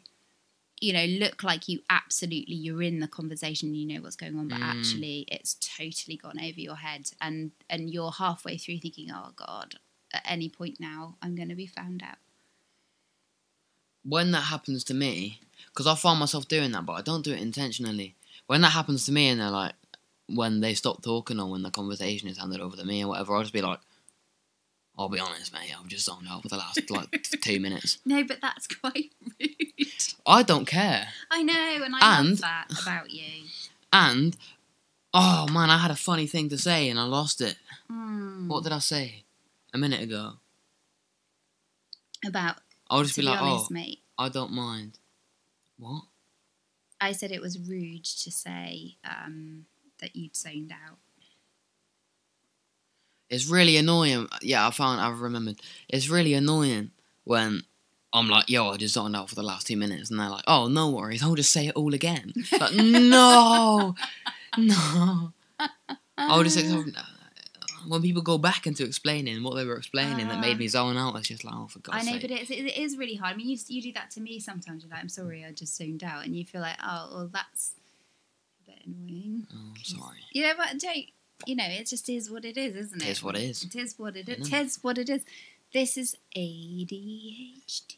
you 0.82 0.94
know 0.94 1.06
look 1.06 1.44
like 1.44 1.68
you 1.68 1.80
absolutely 1.90 2.56
you're 2.56 2.82
in 2.82 3.00
the 3.00 3.08
conversation 3.08 3.74
you 3.76 3.86
know 3.86 4.02
what's 4.02 4.16
going 4.16 4.38
on 4.38 4.48
but 4.48 4.60
Mm. 4.60 4.64
actually 4.64 5.26
it's 5.28 5.56
totally 5.56 6.18
gone 6.18 6.40
over 6.40 6.60
your 6.60 6.76
head 6.78 7.12
and 7.22 7.52
and 7.70 7.90
you're 7.90 8.12
halfway 8.12 8.58
through 8.58 8.80
thinking 8.80 9.10
oh 9.12 9.32
god 9.36 9.76
at 10.14 10.22
any 10.26 10.50
point 10.50 10.80
now 10.80 11.16
i'm 11.22 11.36
going 11.36 11.50
to 11.50 11.56
be 11.56 11.68
found 11.68 12.02
out 12.04 12.18
when 14.04 14.32
that 14.32 14.44
happens 14.44 14.84
to 14.86 14.94
me, 14.94 15.40
because 15.68 15.86
I 15.86 15.96
find 15.96 16.20
myself 16.20 16.48
doing 16.48 16.72
that, 16.72 16.86
but 16.86 16.94
I 16.94 17.02
don't 17.02 17.24
do 17.24 17.34
it 17.34 17.42
intentionally. 17.42 18.16
When 18.48 18.62
that 18.62 18.72
happens 18.72 19.06
to 19.06 19.12
me, 19.12 19.28
and 19.28 19.40
they're 19.42 19.50
like, 19.50 19.74
when 20.28 20.62
they 20.62 20.74
stop 20.74 21.04
talking 21.04 21.40
or 21.40 21.50
when 21.52 21.64
the 21.64 21.70
conversation 21.72 22.30
is 22.30 22.38
handed 22.38 22.62
over 22.62 22.76
to 22.78 22.86
me 22.86 23.04
or 23.04 23.10
whatever, 23.10 23.36
I'll 23.36 23.42
just 23.42 23.54
be 23.54 23.62
like, 23.62 23.80
I'll 25.00 25.08
be 25.10 25.20
honest, 25.20 25.54
mate, 25.54 25.74
I've 25.80 25.88
just 25.88 26.06
zoned 26.06 26.28
out 26.30 26.42
for 26.44 26.50
the 26.50 26.58
last 26.58 26.92
like 26.92 27.24
two 27.42 27.60
minutes. 27.62 28.00
no 28.06 28.24
but 28.26 28.40
that's 28.42 28.68
quite 28.68 29.12
rude 29.40 29.88
I 30.28 30.44
don't 30.44 30.66
care. 30.66 31.08
i 31.32 31.42
know 31.42 31.82
and 31.86 31.96
i 31.96 32.20
And- 32.20 32.30
love 32.32 32.42
that 32.42 32.66
about 32.82 33.10
you 33.10 33.46
And, 33.94 34.36
oh 35.14 35.48
man, 35.52 35.70
I 35.70 35.78
had 35.78 35.90
a 35.92 35.96
funny 35.96 36.28
thing 36.28 36.50
to 36.50 36.58
say 36.58 36.90
and 36.90 37.00
I 37.00 37.04
lost 37.04 37.40
it. 37.42 37.56
Mm. 37.92 38.48
What 38.48 38.64
did 38.66 38.74
I 38.74 38.80
say 38.80 39.24
a 39.74 39.78
minute 39.78 40.02
ago? 40.02 40.34
about 42.26 42.58
I'll 42.90 43.04
just 43.04 43.16
to 43.16 43.22
be 43.22 43.28
be 43.28 43.32
like, 43.32 43.42
honest 43.42 43.68
oh, 43.72 43.74
mate 43.74 44.00
I 44.18 44.28
don't 44.28 44.52
mind. 44.52 45.00
What? 45.78 46.04
I 47.00 47.14
said 47.14 47.32
it 47.32 47.42
was 47.42 47.58
rude 47.58 48.04
to 48.04 48.32
say 48.32 48.98
um, 49.06 49.66
that 50.02 50.14
you'd 50.14 50.36
zoned 50.36 50.74
out. 50.74 50.98
It's 53.30 53.48
really 53.48 53.78
annoying. 53.78 54.28
Yeah, 54.42 54.68
I 54.68 54.72
found 54.72 55.02
I've 55.02 55.22
remembered. 55.22 55.60
It's 55.88 56.10
really 56.10 56.34
annoying 56.34 56.92
when 57.24 57.64
I'm 58.14 58.28
like, 58.28 58.50
"Yo, 58.50 58.70
I 58.70 58.78
just 58.78 58.96
zoned 58.96 59.16
out 59.16 59.30
for 59.30 59.36
the 59.36 59.44
last 59.44 59.68
two 59.68 59.78
minutes," 59.78 60.10
and 60.10 60.20
they're 60.20 60.30
like, 60.30 60.46
"Oh, 60.48 60.68
no 60.68 60.90
worries, 60.90 61.24
I'll 61.24 61.36
just 61.36 61.52
say 61.52 61.68
it 61.68 61.76
all 61.76 61.94
again." 61.94 62.34
Like, 62.60 62.74
no, 62.76 63.96
no. 64.58 65.34
I'll 66.18 66.44
just 66.44 66.56
say 66.56 66.68
uh, 66.68 66.84
when 67.88 68.02
people 68.02 68.22
go 68.22 68.38
back 68.38 68.68
into 68.68 68.84
explaining 68.84 69.42
what 69.44 69.56
they 69.56 69.66
were 69.66 69.78
explaining 69.78 70.28
that 70.28 70.42
made 70.42 70.56
uh. 70.56 70.60
me 70.60 70.68
zone 70.68 70.98
out. 70.98 71.16
It's 71.18 71.28
just 71.28 71.44
like, 71.44 71.54
oh, 71.56 71.68
for 71.68 71.80
God's 71.80 72.04
sake. 72.04 72.10
I 72.10 72.12
know, 72.12 72.20
sake. 72.20 72.30
but 72.30 72.42
it's, 72.42 72.52
it 72.52 72.78
is 72.78 72.98
really 72.98 73.16
hard. 73.16 73.34
I 73.34 73.38
mean, 73.38 73.50
you, 73.50 73.58
you 73.68 73.82
do 73.82 73.94
that 73.94 74.12
to 74.12 74.22
me 74.22 74.40
sometimes. 74.40 74.84
You're 74.84 74.92
like, 74.92 75.02
I'm 75.02 75.10
sorry, 75.10 75.46
I 75.46 75.52
just 75.52 75.78
zoned 75.78 76.04
out. 76.04 76.26
And 76.26 76.36
you 76.36 76.46
feel 76.46 76.62
like, 76.62 76.78
oh, 76.84 77.10
well, 77.14 77.30
that's 77.32 77.76
a 78.64 78.72
bit 78.72 78.82
annoying. 78.86 79.48
oh, 79.54 79.74
I'm 79.76 79.84
sorry. 79.84 80.18
You 80.34 80.44
know, 80.44 80.54
but 80.58 80.80
don't, 80.80 81.06
you 81.46 81.56
know, 81.56 81.66
it 81.68 81.88
just 81.88 82.10
is 82.10 82.30
what 82.30 82.46
it 82.46 82.58
is, 82.58 82.76
isn't 82.76 83.02
it? 83.02 83.08
It 83.08 83.12
is 83.12 83.24
what 83.24 83.36
it 83.36 83.44
is. 83.44 83.64
It 83.64 83.76
is 83.76 83.96
what 83.98 84.16
it 84.16 84.28
is. 84.30 84.48
It 84.48 84.54
is 84.54 84.80
what 84.82 84.98
it 84.98 85.10
is. 85.10 85.24
This 85.74 85.98
is 85.98 86.16
ADHD. 86.36 87.96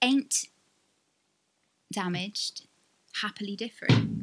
Ain't 0.00 0.46
damaged, 1.92 2.66
happily 3.20 3.56
different. 3.56 4.16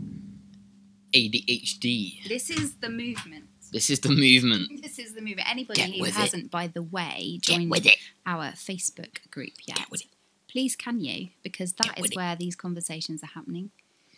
ADHD. 1.14 2.28
This 2.28 2.50
is 2.50 2.76
the 2.76 2.90
movement. 2.90 3.46
This 3.72 3.90
is 3.90 4.00
the 4.00 4.10
movement. 4.10 4.70
This 4.82 5.00
is 5.00 5.14
the 5.14 5.22
movement. 5.22 5.50
Anybody 5.50 5.82
Get 5.82 5.92
who 5.96 6.04
hasn't, 6.06 6.50
by 6.52 6.68
the 6.68 6.82
way, 6.84 7.40
joined 7.42 7.70
with 7.72 7.86
it. 7.86 7.98
our 8.26 8.52
Facebook 8.52 9.30
group 9.32 9.52
yet, 9.68 9.78
Get 9.78 9.92
with 9.92 10.02
it. 10.02 10.08
please 10.48 10.76
can 10.76 11.02
you? 11.02 11.30
Because 11.44 11.74
that 11.74 11.88
Get 11.88 11.98
is 11.98 12.02
with 12.04 12.12
it. 12.12 12.16
where 12.18 12.36
these 12.36 12.56
conversations 12.56 13.22
are 13.24 13.28
happening. 13.34 13.72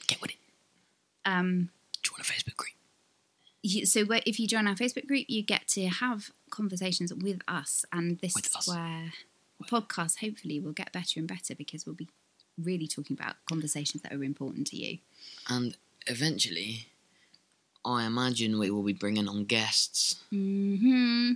Get 0.07 0.21
with 0.21 0.31
it. 0.31 0.37
Um, 1.25 1.69
Join 2.03 2.19
a 2.21 2.23
Facebook 2.23 2.55
group. 2.55 2.71
you, 3.63 3.85
so 3.85 4.05
if 4.25 4.39
you 4.39 4.47
join 4.47 4.67
our 4.67 4.75
Facebook 4.75 5.07
group, 5.07 5.25
you 5.27 5.43
get 5.43 5.67
to 5.69 5.87
have 5.87 6.31
conversations 6.49 7.13
with 7.13 7.41
us, 7.47 7.83
and 7.91 8.17
this 8.19 8.33
With 8.35 8.45
is 8.47 8.55
us. 8.55 8.67
where 8.67 9.13
the 9.59 9.65
podcast 9.65 10.19
hopefully 10.19 10.59
will 10.59 10.71
get 10.71 10.93
better 10.93 11.19
and 11.19 11.27
better 11.27 11.53
because 11.55 11.85
we'll 11.85 11.95
be 11.95 12.07
really 12.57 12.87
talking 12.87 13.17
about 13.19 13.35
conversations 13.49 14.01
that 14.03 14.13
are 14.13 14.23
important 14.23 14.67
to 14.67 14.77
you. 14.77 14.99
And 15.49 15.75
eventually, 16.07 16.87
I 17.83 18.05
imagine 18.05 18.57
we 18.59 18.71
will 18.71 18.83
be 18.83 18.93
bringing 18.93 19.27
on 19.27 19.43
guests. 19.45 20.15
Hmm. 20.29 21.33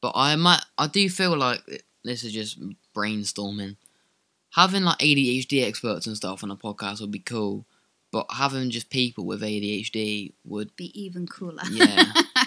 But 0.00 0.12
I 0.16 0.34
might, 0.36 0.62
I 0.76 0.88
do 0.88 1.08
feel 1.08 1.36
like 1.36 1.60
this 2.04 2.24
is 2.24 2.32
just 2.32 2.58
brainstorming. 2.94 3.76
Having 4.52 4.84
like 4.84 4.98
ADHD 4.98 5.66
experts 5.66 6.06
and 6.06 6.16
stuff 6.16 6.44
on 6.44 6.50
a 6.50 6.56
podcast 6.56 7.00
would 7.00 7.10
be 7.10 7.18
cool, 7.18 7.64
but 8.10 8.26
having 8.30 8.70
just 8.70 8.90
people 8.90 9.24
with 9.24 9.40
ADHD 9.40 10.34
would. 10.44 10.76
Be 10.76 10.92
even 11.00 11.26
cooler. 11.26 11.62
Yeah. 11.70 12.04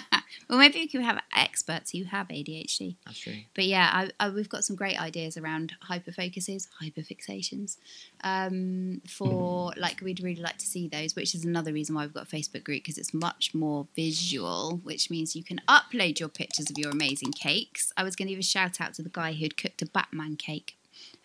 well, 0.48 0.58
maybe 0.58 0.78
we 0.78 0.86
could 0.86 1.02
have 1.02 1.20
experts 1.36 1.90
who 1.90 2.04
have 2.04 2.28
ADHD. 2.28 2.94
That's 3.04 3.18
true. 3.18 3.34
But 3.54 3.64
yeah, 3.64 3.90
I, 3.92 4.10
I, 4.20 4.30
we've 4.30 4.48
got 4.48 4.64
some 4.64 4.76
great 4.76 5.00
ideas 5.00 5.36
around 5.36 5.74
hyperfocuses, 5.90 6.68
hyperfixations. 6.80 7.78
Um, 8.22 9.02
for 9.08 9.72
like, 9.76 10.00
we'd 10.00 10.22
really 10.22 10.40
like 10.40 10.58
to 10.58 10.66
see 10.66 10.86
those, 10.86 11.16
which 11.16 11.34
is 11.34 11.44
another 11.44 11.72
reason 11.72 11.96
why 11.96 12.02
we've 12.02 12.14
got 12.14 12.32
a 12.32 12.36
Facebook 12.36 12.62
group 12.62 12.84
because 12.84 12.98
it's 12.98 13.12
much 13.12 13.52
more 13.52 13.88
visual, 13.96 14.80
which 14.84 15.10
means 15.10 15.34
you 15.34 15.42
can 15.42 15.60
upload 15.68 16.20
your 16.20 16.28
pictures 16.28 16.70
of 16.70 16.78
your 16.78 16.92
amazing 16.92 17.32
cakes. 17.32 17.92
I 17.96 18.04
was 18.04 18.14
going 18.14 18.28
to 18.28 18.34
give 18.34 18.40
a 18.40 18.44
shout 18.44 18.80
out 18.80 18.94
to 18.94 19.02
the 19.02 19.08
guy 19.08 19.32
who'd 19.32 19.56
cooked 19.56 19.82
a 19.82 19.86
Batman 19.86 20.36
cake. 20.36 20.76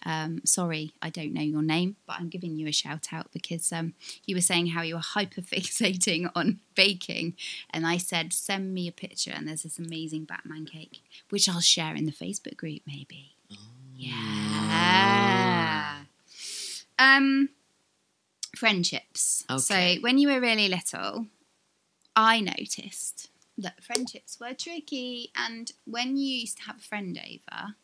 Um, 0.05 0.41
sorry, 0.45 0.93
I 1.01 1.09
don't 1.09 1.33
know 1.33 1.41
your 1.41 1.61
name, 1.61 1.95
but 2.07 2.17
I'm 2.19 2.29
giving 2.29 2.57
you 2.57 2.67
a 2.67 2.71
shout 2.71 3.07
out 3.11 3.31
because 3.31 3.71
um, 3.71 3.93
you 4.25 4.35
were 4.35 4.41
saying 4.41 4.67
how 4.67 4.81
you 4.81 4.95
were 4.95 5.01
hyper 5.01 5.41
fixating 5.41 6.29
on 6.35 6.59
baking. 6.75 7.35
And 7.69 7.85
I 7.85 7.97
said, 7.97 8.33
send 8.33 8.73
me 8.73 8.87
a 8.87 8.91
picture. 8.91 9.31
And 9.31 9.47
there's 9.47 9.63
this 9.63 9.79
amazing 9.79 10.25
Batman 10.25 10.65
cake, 10.65 11.01
which 11.29 11.47
I'll 11.47 11.61
share 11.61 11.95
in 11.95 12.05
the 12.05 12.11
Facebook 12.11 12.57
group, 12.57 12.81
maybe. 12.85 13.35
Yeah. 13.95 16.01
Um, 16.97 17.49
friendships. 18.55 19.43
Okay. 19.49 19.97
So 19.97 20.01
when 20.01 20.17
you 20.17 20.29
were 20.29 20.39
really 20.39 20.67
little, 20.67 21.27
I 22.15 22.41
noticed 22.41 23.29
that 23.57 23.83
friendships 23.83 24.39
were 24.39 24.53
tricky. 24.53 25.31
And 25.35 25.71
when 25.85 26.17
you 26.17 26.39
used 26.39 26.57
to 26.57 26.63
have 26.63 26.77
a 26.77 26.81
friend 26.81 27.17
over, 27.17 27.75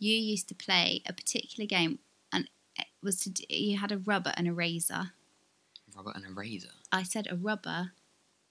you 0.00 0.16
used 0.16 0.48
to 0.48 0.54
play 0.54 1.02
a 1.06 1.12
particular 1.12 1.66
game, 1.68 2.00
and 2.32 2.50
it 2.76 2.86
was 3.02 3.20
to 3.20 3.30
do, 3.30 3.44
you 3.48 3.76
had 3.78 3.92
a 3.92 3.98
rubber 3.98 4.32
and 4.36 4.48
a 4.48 4.52
razor. 4.52 5.12
Robert 5.94 6.16
and 6.16 6.26
a 6.26 6.30
razor. 6.32 6.70
I 6.90 7.04
said 7.04 7.28
a 7.30 7.36
rubber 7.36 7.92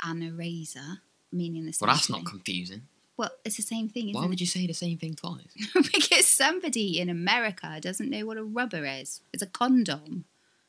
and 0.04 0.24
a 0.24 0.32
razor, 0.32 1.00
meaning 1.32 1.66
the 1.66 1.74
same. 1.74 1.80
Thing. 1.80 1.88
Well, 1.88 1.96
that's 1.96 2.08
thing. 2.08 2.16
not 2.24 2.26
confusing. 2.26 2.82
Well, 3.18 3.32
it's 3.44 3.58
the 3.58 3.64
same 3.64 3.90
thing, 3.90 4.10
isn't 4.10 4.22
Why 4.22 4.28
would 4.28 4.36
it? 4.36 4.40
you 4.40 4.46
say 4.46 4.66
the 4.66 4.74
same 4.74 4.98
thing 4.98 5.14
twice? 5.16 5.54
because 5.74 6.26
somebody 6.26 7.02
in 7.02 7.10
America 7.10 7.80
doesn't 7.82 8.10
know 8.10 8.26
what 8.26 8.38
a 8.38 8.44
rubber 8.44 8.86
is. 8.86 9.20
It's 9.34 9.44
a 9.44 9.48
condom, 9.48 10.24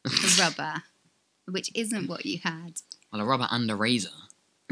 a 0.04 0.10
rubber, 0.40 0.82
which 1.46 1.70
isn't 1.76 2.08
what 2.08 2.26
you 2.26 2.40
had. 2.42 2.80
Well, 3.12 3.22
a 3.22 3.24
rubber 3.24 3.46
and 3.52 3.70
a 3.70 3.76
razor. 3.76 4.08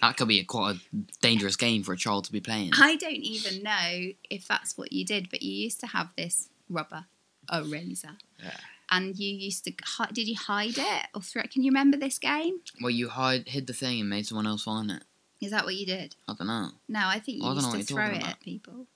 that 0.00 0.16
could 0.16 0.28
be 0.28 0.40
a 0.40 0.44
quite 0.44 0.76
a 0.76 0.96
dangerous 1.20 1.56
game 1.56 1.82
for 1.82 1.92
a 1.92 1.96
child 1.96 2.24
to 2.24 2.32
be 2.32 2.40
playing. 2.40 2.72
I 2.78 2.96
don't 2.96 3.12
even 3.12 3.62
know 3.62 4.12
if 4.28 4.46
that's 4.48 4.76
what 4.76 4.92
you 4.92 5.04
did, 5.04 5.30
but 5.30 5.42
you 5.42 5.52
used 5.52 5.80
to 5.80 5.86
have 5.88 6.08
this 6.16 6.48
rubber, 6.68 7.06
a 7.48 7.62
razor. 7.62 8.16
Yeah. 8.42 8.56
And 8.92 9.16
you 9.16 9.32
used 9.32 9.64
to 9.64 9.72
did 10.12 10.26
you 10.26 10.36
hide 10.36 10.76
it 10.76 11.06
or 11.14 11.20
throw 11.20 11.42
it? 11.42 11.52
Can 11.52 11.62
you 11.62 11.70
remember 11.70 11.96
this 11.96 12.18
game? 12.18 12.60
Well, 12.80 12.90
you 12.90 13.08
hide, 13.08 13.48
hid 13.48 13.66
the 13.66 13.72
thing 13.72 14.00
and 14.00 14.10
made 14.10 14.26
someone 14.26 14.46
else 14.46 14.64
find 14.64 14.90
it. 14.90 15.04
Is 15.40 15.52
that 15.52 15.64
what 15.64 15.76
you 15.76 15.86
did? 15.86 16.16
I 16.28 16.34
don't 16.34 16.48
know. 16.48 16.70
No, 16.88 17.00
I 17.04 17.18
think 17.18 17.42
you 17.42 17.48
used 17.48 17.70
to 17.70 17.82
throw 17.82 18.06
it 18.06 18.18
about. 18.18 18.30
at 18.30 18.40
people. 18.40 18.86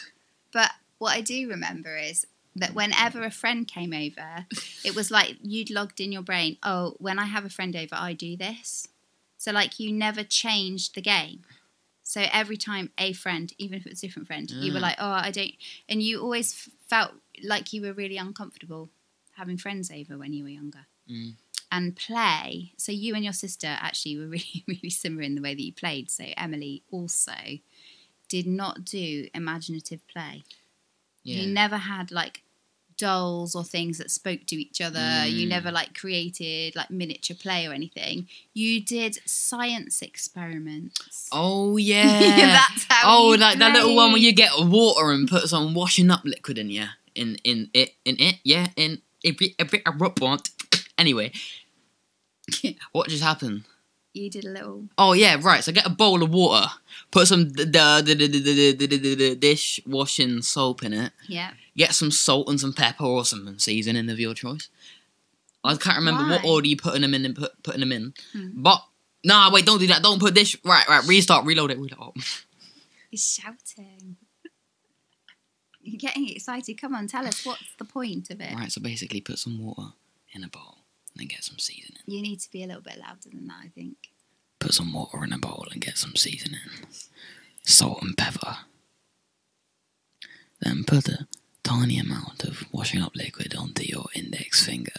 but 0.52 0.70
what 0.98 1.16
I 1.16 1.20
do 1.20 1.48
remember 1.48 1.96
is 1.96 2.26
that 2.56 2.74
whenever 2.74 3.22
a 3.22 3.30
friend 3.30 3.66
came 3.66 3.92
over, 3.92 4.46
it 4.84 4.94
was 4.94 5.10
like 5.10 5.36
you'd 5.42 5.70
logged 5.70 6.00
in 6.00 6.12
your 6.12 6.22
brain, 6.22 6.56
oh, 6.62 6.94
when 6.98 7.18
I 7.18 7.24
have 7.24 7.44
a 7.44 7.50
friend 7.50 7.74
over, 7.74 7.94
I 7.94 8.12
do 8.12 8.36
this. 8.36 8.88
So, 9.44 9.52
like, 9.52 9.78
you 9.78 9.92
never 9.92 10.24
changed 10.24 10.94
the 10.94 11.02
game. 11.02 11.42
So, 12.02 12.24
every 12.32 12.56
time 12.56 12.92
a 12.96 13.12
friend, 13.12 13.52
even 13.58 13.76
if 13.78 13.84
it 13.84 13.90
was 13.90 13.98
a 14.02 14.06
different 14.06 14.26
friend, 14.26 14.50
you 14.50 14.72
were 14.72 14.78
Mm. 14.78 14.88
like, 14.88 14.96
oh, 14.98 15.10
I 15.10 15.30
don't. 15.30 15.52
And 15.86 16.02
you 16.02 16.22
always 16.22 16.54
felt 16.88 17.12
like 17.42 17.74
you 17.74 17.82
were 17.82 17.92
really 17.92 18.16
uncomfortable 18.16 18.88
having 19.36 19.58
friends 19.58 19.90
over 19.90 20.16
when 20.16 20.32
you 20.32 20.44
were 20.44 20.48
younger. 20.60 20.86
Mm. 21.10 21.34
And 21.70 21.94
play. 21.94 22.72
So, 22.78 22.90
you 22.90 23.14
and 23.14 23.22
your 23.22 23.34
sister 23.34 23.66
actually 23.66 24.16
were 24.16 24.28
really, 24.38 24.64
really 24.66 24.88
similar 24.88 25.24
in 25.24 25.34
the 25.34 25.42
way 25.42 25.54
that 25.54 25.62
you 25.62 25.74
played. 25.74 26.10
So, 26.10 26.24
Emily 26.38 26.82
also 26.90 27.58
did 28.30 28.46
not 28.46 28.86
do 28.86 29.28
imaginative 29.34 30.08
play. 30.08 30.44
Yeah. 31.22 31.42
You 31.42 31.52
never 31.52 31.76
had 31.76 32.10
like 32.10 32.43
dolls 32.96 33.54
or 33.54 33.64
things 33.64 33.98
that 33.98 34.10
spoke 34.10 34.46
to 34.46 34.56
each 34.56 34.80
other. 34.80 35.26
You 35.26 35.46
Mm. 35.46 35.50
never 35.50 35.70
like 35.72 35.94
created 35.94 36.74
like 36.76 36.90
miniature 36.90 37.36
play 37.36 37.66
or 37.66 37.72
anything. 37.72 38.28
You 38.52 38.80
did 38.80 39.18
science 39.26 40.02
experiments. 40.02 41.28
oh 41.32 41.76
yeah. 41.92 42.58
That's 42.70 42.84
how 42.88 43.02
oh, 43.04 43.32
you 43.32 43.38
like 43.38 43.58
that 43.58 43.72
little 43.74 43.94
one 43.96 44.12
where 44.12 44.20
you 44.20 44.32
get 44.32 44.50
water 44.58 45.10
and 45.10 45.28
put 45.28 45.48
some 45.48 45.74
washing 45.74 46.10
up 46.10 46.22
liquid 46.24 46.58
in 46.58 46.70
yeah, 46.70 46.88
in 47.14 47.36
in 47.44 47.70
it 47.74 47.94
in 48.04 48.16
it 48.18 48.36
yeah 48.44 48.68
in 48.76 49.00
a 49.24 49.30
bit 49.32 49.52
a 49.58 49.64
bit 49.64 49.82
of 49.86 50.00
rub 50.00 50.20
want. 50.20 50.50
Anyway, 50.98 51.32
what 52.92 53.08
just 53.08 53.22
happened? 53.22 53.64
you 54.14 54.30
did 54.30 54.44
a 54.44 54.50
little. 54.50 54.84
Oh 54.96 55.12
yeah, 55.12 55.36
right. 55.42 55.62
So 55.62 55.72
get 55.72 55.86
a 55.86 55.90
bowl 55.90 56.22
of 56.22 56.32
water, 56.32 56.68
put 57.10 57.26
some 57.26 57.50
dishwashing 57.52 59.38
dish 59.40 59.80
washing 59.86 60.40
soap 60.40 60.84
in 60.84 60.92
it. 60.92 61.12
Yeah. 61.28 61.50
Get 61.76 61.94
some 61.94 62.12
salt 62.12 62.48
and 62.48 62.60
some 62.60 62.72
pepper 62.72 63.04
or 63.04 63.24
some 63.24 63.58
seasoning 63.58 64.08
of 64.08 64.20
your 64.20 64.34
choice. 64.34 64.68
I 65.64 65.74
can't 65.76 65.98
remember 65.98 66.28
what 66.30 66.44
order 66.44 66.68
you 66.68 66.76
putting 66.76 67.02
them 67.02 67.14
in 67.14 67.24
and 67.24 67.48
putting 67.62 67.80
them 67.80 67.90
in. 67.90 68.14
Hmm. 68.32 68.50
But 68.54 68.82
nah, 69.24 69.50
wait, 69.52 69.66
don't 69.66 69.80
do 69.80 69.86
that. 69.88 70.02
Don't 70.02 70.20
put 70.20 70.34
dish. 70.34 70.56
Right, 70.64 70.88
right. 70.88 71.04
Restart. 71.06 71.44
Reload 71.44 71.72
it. 71.72 71.78
Reload. 71.78 72.14
He's 73.10 73.34
shouting. 73.34 74.16
You're 75.80 75.98
getting 75.98 76.28
excited. 76.28 76.80
Come 76.80 76.94
on, 76.94 77.08
tell 77.08 77.26
us 77.26 77.44
what's 77.44 77.74
the 77.78 77.84
point 77.84 78.30
of 78.30 78.40
it. 78.40 78.54
Right. 78.54 78.70
So 78.70 78.80
basically, 78.80 79.20
put 79.20 79.38
some 79.38 79.58
water 79.58 79.92
in 80.32 80.44
a 80.44 80.48
bowl 80.48 80.83
and 81.14 81.20
then 81.20 81.28
get 81.28 81.44
some 81.44 81.58
seasoning. 81.58 82.02
You 82.06 82.22
need 82.22 82.40
to 82.40 82.50
be 82.50 82.64
a 82.64 82.66
little 82.66 82.82
bit 82.82 82.98
louder 82.98 83.28
than 83.30 83.46
that, 83.46 83.60
I 83.64 83.68
think. 83.68 83.96
Put 84.58 84.74
some 84.74 84.92
water 84.92 85.22
in 85.24 85.32
a 85.32 85.38
bowl 85.38 85.66
and 85.70 85.80
get 85.80 85.98
some 85.98 86.16
seasoning, 86.16 86.60
salt 87.62 88.02
and 88.02 88.16
pepper. 88.16 88.58
Then 90.60 90.84
put 90.84 91.08
a 91.08 91.26
tiny 91.62 91.98
amount 91.98 92.44
of 92.44 92.64
washing 92.72 93.02
up 93.02 93.14
liquid 93.14 93.54
onto 93.54 93.84
your 93.84 94.06
index 94.14 94.64
finger 94.64 94.92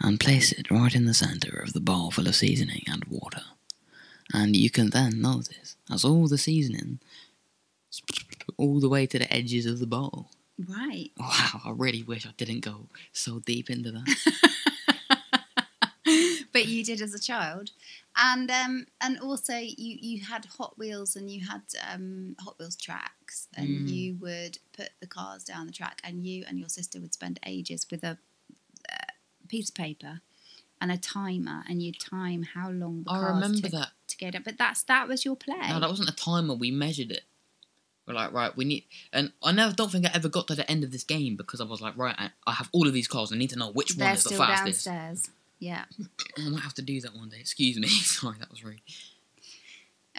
and 0.00 0.18
place 0.20 0.52
it 0.52 0.70
right 0.70 0.94
in 0.94 1.04
the 1.04 1.14
center 1.14 1.58
of 1.58 1.72
the 1.72 1.80
bowl 1.80 2.10
full 2.10 2.26
of 2.26 2.34
seasoning 2.34 2.82
and 2.86 3.04
water. 3.04 3.42
And 4.32 4.56
you 4.56 4.70
can 4.70 4.90
then 4.90 5.20
notice 5.20 5.76
as 5.90 6.04
all 6.04 6.26
the 6.26 6.38
seasoning 6.38 7.00
all 8.56 8.80
the 8.80 8.88
way 8.88 9.06
to 9.06 9.18
the 9.18 9.32
edges 9.32 9.66
of 9.66 9.78
the 9.78 9.86
bowl. 9.86 10.30
Right. 10.58 11.10
Wow, 11.18 11.60
I 11.64 11.70
really 11.70 12.02
wish 12.02 12.26
I 12.26 12.30
didn't 12.36 12.60
go 12.60 12.88
so 13.12 13.40
deep 13.40 13.70
into 13.70 13.92
that. 13.92 14.72
but 16.54 16.66
you 16.68 16.82
did 16.82 17.02
as 17.02 17.12
a 17.12 17.18
child, 17.20 17.70
and 18.16 18.50
um, 18.50 18.86
and 19.02 19.18
also 19.20 19.54
you 19.58 19.98
you 20.00 20.20
had 20.24 20.46
Hot 20.56 20.78
Wheels 20.78 21.16
and 21.16 21.30
you 21.30 21.44
had 21.46 21.62
um, 21.92 22.34
Hot 22.40 22.58
Wheels 22.58 22.76
tracks, 22.76 23.48
and 23.54 23.68
Mm. 23.80 23.88
you 23.88 24.14
would 24.20 24.58
put 24.72 24.90
the 25.00 25.06
cars 25.06 25.44
down 25.44 25.66
the 25.66 25.72
track, 25.72 26.00
and 26.02 26.26
you 26.26 26.44
and 26.48 26.58
your 26.58 26.68
sister 26.70 26.98
would 27.00 27.12
spend 27.12 27.38
ages 27.44 27.86
with 27.90 28.02
a, 28.04 28.16
uh 28.90 29.12
piece 29.48 29.68
of 29.68 29.74
paper 29.74 30.20
and 30.80 30.90
a 30.90 30.96
timer, 30.96 31.62
and 31.68 31.82
you'd 31.82 32.00
time 32.00 32.42
how 32.54 32.70
long 32.70 33.02
the 33.04 33.10
I 33.10 33.18
cars 33.18 33.34
remember 33.34 33.60
took 33.60 33.70
that. 33.72 33.88
to 34.08 34.16
get 34.16 34.34
up. 34.34 34.44
But 34.44 34.56
that's 34.58 34.82
that 34.84 35.08
was 35.08 35.24
your 35.24 35.36
play. 35.36 35.68
No, 35.68 35.80
that 35.80 35.88
wasn't 35.90 36.08
a 36.08 36.14
timer. 36.16 36.54
We 36.54 36.70
measured 36.70 37.10
it. 37.10 37.24
We're 38.06 38.14
like, 38.14 38.32
right, 38.32 38.54
we 38.54 38.66
need, 38.66 38.84
and 39.14 39.32
I 39.42 39.50
never 39.52 39.72
don't 39.72 39.90
think 39.90 40.04
I 40.04 40.10
ever 40.12 40.28
got 40.28 40.46
to 40.48 40.54
the 40.54 40.70
end 40.70 40.84
of 40.84 40.90
this 40.92 41.04
game 41.04 41.36
because 41.36 41.58
I 41.60 41.64
was 41.64 41.80
like, 41.80 41.96
right, 41.96 42.14
I, 42.18 42.30
I 42.46 42.52
have 42.52 42.68
all 42.72 42.86
of 42.86 42.92
these 42.92 43.08
cars. 43.08 43.32
I 43.32 43.36
need 43.36 43.48
to 43.50 43.58
know 43.58 43.70
which 43.72 43.92
one 43.96 44.00
They're 44.00 44.14
is 44.14 44.24
the 44.24 44.36
fastest. 44.36 44.84
downstairs. 44.84 45.30
Yeah. 45.64 45.84
I 46.38 46.48
might 46.50 46.60
have 46.62 46.74
to 46.74 46.82
do 46.82 47.00
that 47.00 47.14
one 47.14 47.30
day. 47.30 47.38
Excuse 47.40 47.78
me. 47.78 47.88
Sorry, 47.88 48.36
that 48.38 48.50
was 48.50 48.62
rude. 48.62 48.82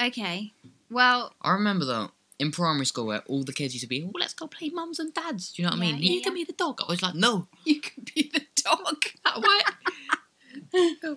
Okay. 0.01 0.51
Well, 0.89 1.33
I 1.39 1.51
remember 1.51 1.85
though 1.85 2.09
in 2.39 2.51
primary 2.51 2.85
school 2.87 3.05
where 3.05 3.21
all 3.27 3.43
the 3.43 3.53
kids 3.53 3.75
used 3.75 3.83
to 3.83 3.87
be, 3.87 4.03
oh, 4.03 4.11
let's 4.19 4.33
go 4.33 4.47
play 4.47 4.69
mums 4.69 4.99
and 4.99 5.13
dads. 5.13 5.53
Do 5.53 5.61
you 5.61 5.67
know 5.67 5.75
what 5.75 5.77
I 5.77 5.81
mean? 5.81 5.95
yeah, 5.97 6.09
you 6.09 6.17
yeah. 6.17 6.23
can 6.23 6.33
be 6.33 6.43
the 6.45 6.53
dog. 6.53 6.81
I 6.81 6.85
was 6.89 7.03
like, 7.03 7.13
no. 7.13 7.47
you 7.63 7.79
could 7.79 8.11
be 8.13 8.31
the 8.33 8.41
dog. 8.63 9.05
Why? 9.37 9.61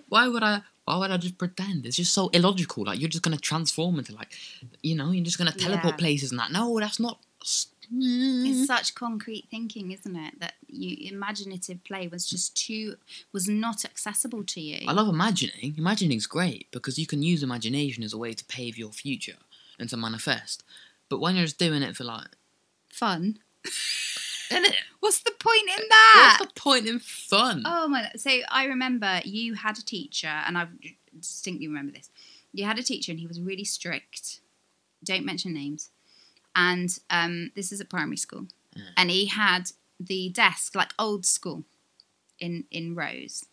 why 0.09 0.27
would 0.27 0.43
I? 0.43 0.61
Why 0.85 0.97
would 0.97 1.11
I 1.11 1.17
just 1.17 1.37
pretend? 1.39 1.85
It's 1.87 1.97
just 1.97 2.13
so 2.13 2.29
illogical. 2.29 2.85
Like 2.85 2.99
you're 2.99 3.09
just 3.09 3.23
gonna 3.23 3.37
transform 3.37 3.97
into 3.97 4.13
like, 4.13 4.31
you 4.83 4.95
know, 4.95 5.09
you're 5.11 5.25
just 5.25 5.39
gonna 5.39 5.51
teleport 5.51 5.95
Yeah. 5.95 5.97
places 5.97 6.31
and 6.31 6.39
that. 6.39 6.51
No, 6.51 6.79
that's 6.79 6.99
not. 6.99 7.19
It's 7.91 8.05
mm-hmm. 8.05 8.63
such 8.65 8.93
concrete 8.93 9.47
thinking, 9.49 9.91
isn't 9.91 10.15
it? 10.15 10.39
That 10.39 10.53
you 10.67 10.95
imaginative 11.11 11.83
play 11.83 12.07
was 12.07 12.29
just 12.29 12.55
too 12.55 12.95
was 13.33 13.47
not 13.47 13.83
accessible 13.83 14.43
to 14.43 14.61
you. 14.61 14.87
I 14.87 14.93
love 14.93 15.07
imagining. 15.07 15.75
Imagining's 15.77 16.27
great 16.27 16.67
because 16.71 16.99
you 16.99 17.07
can 17.07 17.23
use 17.23 17.41
imagination 17.41 18.03
as 18.03 18.13
a 18.13 18.17
way 18.17 18.33
to 18.33 18.45
pave 18.45 18.77
your 18.77 18.91
future 18.91 19.37
and 19.79 19.89
to 19.89 19.97
manifest. 19.97 20.63
But 21.09 21.19
when 21.19 21.35
you're 21.35 21.45
just 21.45 21.57
doing 21.57 21.81
it 21.81 21.95
for 21.95 22.03
like, 22.03 22.27
Fun. 22.91 23.39
isn't 24.51 24.65
it? 24.65 24.75
What's 24.99 25.21
the 25.21 25.31
point 25.39 25.69
in 25.77 25.83
that? 25.89 26.37
What's 26.39 26.53
the 26.53 26.59
point 26.59 26.87
in 26.87 26.99
fun? 26.99 27.63
Oh 27.65 27.87
my! 27.87 28.09
So 28.15 28.29
I 28.49 28.65
remember 28.65 29.21
you 29.23 29.53
had 29.53 29.77
a 29.77 29.83
teacher, 29.83 30.27
and 30.27 30.57
I 30.57 30.67
distinctly 31.17 31.67
remember 31.67 31.93
this. 31.93 32.09
You 32.51 32.65
had 32.65 32.77
a 32.77 32.83
teacher, 32.83 33.11
and 33.11 33.19
he 33.19 33.27
was 33.27 33.39
really 33.39 33.63
strict. 33.63 34.41
Don't 35.03 35.25
mention 35.25 35.53
names. 35.53 35.91
And 36.67 36.89
um, 37.09 37.51
this 37.55 37.71
is 37.71 37.79
at 37.81 37.89
primary 37.89 38.17
school, 38.17 38.45
Yeah. 38.75 38.83
and 38.97 39.09
he 39.09 39.27
had 39.27 39.63
the 40.11 40.29
desk 40.29 40.75
like 40.75 40.93
old 40.99 41.25
school, 41.25 41.63
in 42.39 42.65
in 42.69 42.95
rows, 42.95 43.45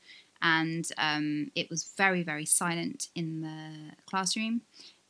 and 0.42 0.84
um, 0.98 1.50
it 1.54 1.66
was 1.70 1.92
very 1.96 2.22
very 2.24 2.44
silent 2.46 3.00
in 3.14 3.28
the 3.46 3.94
classroom, 4.10 4.62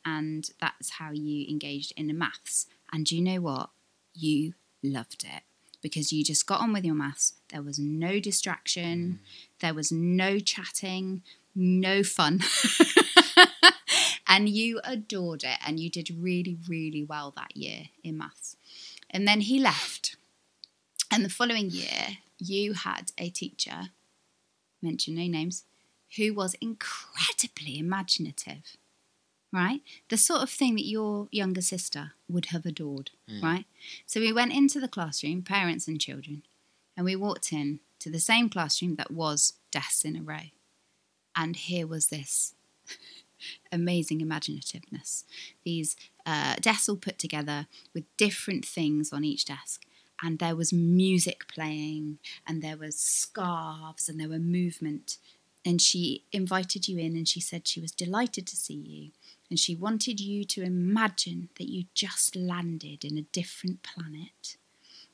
and 0.05 0.41
that's 0.61 0.89
how 0.99 1.11
you 1.11 1.47
engaged 1.49 1.91
in 1.97 2.05
the 2.07 2.13
maths. 2.13 2.67
And 2.93 3.05
do 3.07 3.15
you 3.17 3.23
know 3.29 3.41
what? 3.41 3.69
You 4.13 4.53
loved 4.83 5.23
it 5.25 5.43
because 5.81 6.13
you 6.13 6.23
just 6.23 6.45
got 6.47 6.61
on 6.61 6.73
with 6.73 6.85
your 6.85 6.95
maths. 6.95 7.33
There 7.51 7.63
was 7.63 7.79
no 7.79 8.19
distraction, 8.19 9.19
there 9.59 9.73
was 9.73 9.91
no 9.91 10.39
chatting, 10.39 11.23
no 11.55 12.03
fun. 12.03 12.41
and 14.27 14.49
you 14.49 14.79
adored 14.83 15.43
it 15.43 15.57
and 15.65 15.79
you 15.79 15.89
did 15.89 16.09
really, 16.09 16.57
really 16.67 17.03
well 17.03 17.31
that 17.35 17.55
year 17.55 17.85
in 18.03 18.17
maths. 18.17 18.55
And 19.09 19.27
then 19.27 19.41
he 19.41 19.59
left. 19.59 20.15
And 21.11 21.23
the 21.23 21.29
following 21.29 21.69
year, 21.69 22.17
you 22.37 22.73
had 22.73 23.11
a 23.17 23.29
teacher, 23.29 23.89
mention 24.81 25.15
no 25.15 25.27
names, 25.27 25.63
who 26.17 26.33
was 26.33 26.55
incredibly 26.55 27.79
imaginative, 27.79 28.75
right? 29.51 29.81
The 30.09 30.17
sort 30.17 30.41
of 30.41 30.49
thing 30.49 30.75
that 30.75 30.85
your 30.85 31.27
younger 31.31 31.61
sister 31.61 32.11
would 32.27 32.47
have 32.47 32.65
adored, 32.65 33.11
Mm. 33.29 33.41
right? 33.43 33.65
So 34.05 34.19
we 34.19 34.33
went 34.33 34.53
into 34.53 34.79
the 34.79 34.87
classroom, 34.87 35.41
parents 35.41 35.87
and 35.87 35.99
children, 35.99 36.43
and 36.95 37.05
we 37.05 37.15
walked 37.15 37.53
in 37.53 37.79
to 37.99 38.09
the 38.09 38.19
same 38.19 38.49
classroom 38.49 38.95
that 38.95 39.11
was 39.11 39.53
desks 39.71 40.03
in 40.05 40.15
a 40.15 40.21
row. 40.21 40.49
And 41.35 41.55
here 41.55 41.87
was 41.87 42.07
this 42.07 42.53
amazing 43.71 44.19
imaginativeness. 44.19 45.23
These 45.63 45.95
uh, 46.25 46.55
desks 46.61 46.89
all 46.89 46.95
put 46.95 47.17
together 47.17 47.67
with 47.93 48.05
different 48.17 48.65
things 48.65 49.13
on 49.13 49.23
each 49.23 49.45
desk. 49.45 49.83
And 50.21 50.39
there 50.39 50.55
was 50.55 50.73
music 50.73 51.47
playing, 51.47 52.17
and 52.47 52.63
there 52.63 52.77
was 52.77 52.97
scarves, 52.97 54.09
and 54.09 54.19
there 54.19 54.29
were 54.29 54.39
movement. 54.39 55.17
And 55.63 55.79
she 55.79 56.23
invited 56.31 56.87
you 56.87 56.97
in, 56.97 57.15
and 57.15 57.27
she 57.27 57.39
said 57.39 57.67
she 57.67 57.79
was 57.79 57.91
delighted 57.91 58.47
to 58.47 58.55
see 58.55 58.73
you. 58.73 59.11
And 59.49 59.59
she 59.59 59.75
wanted 59.75 60.19
you 60.19 60.43
to 60.45 60.63
imagine 60.63 61.49
that 61.57 61.69
you 61.69 61.85
just 61.93 62.35
landed 62.35 63.05
in 63.05 63.17
a 63.17 63.21
different 63.21 63.83
planet 63.83 64.57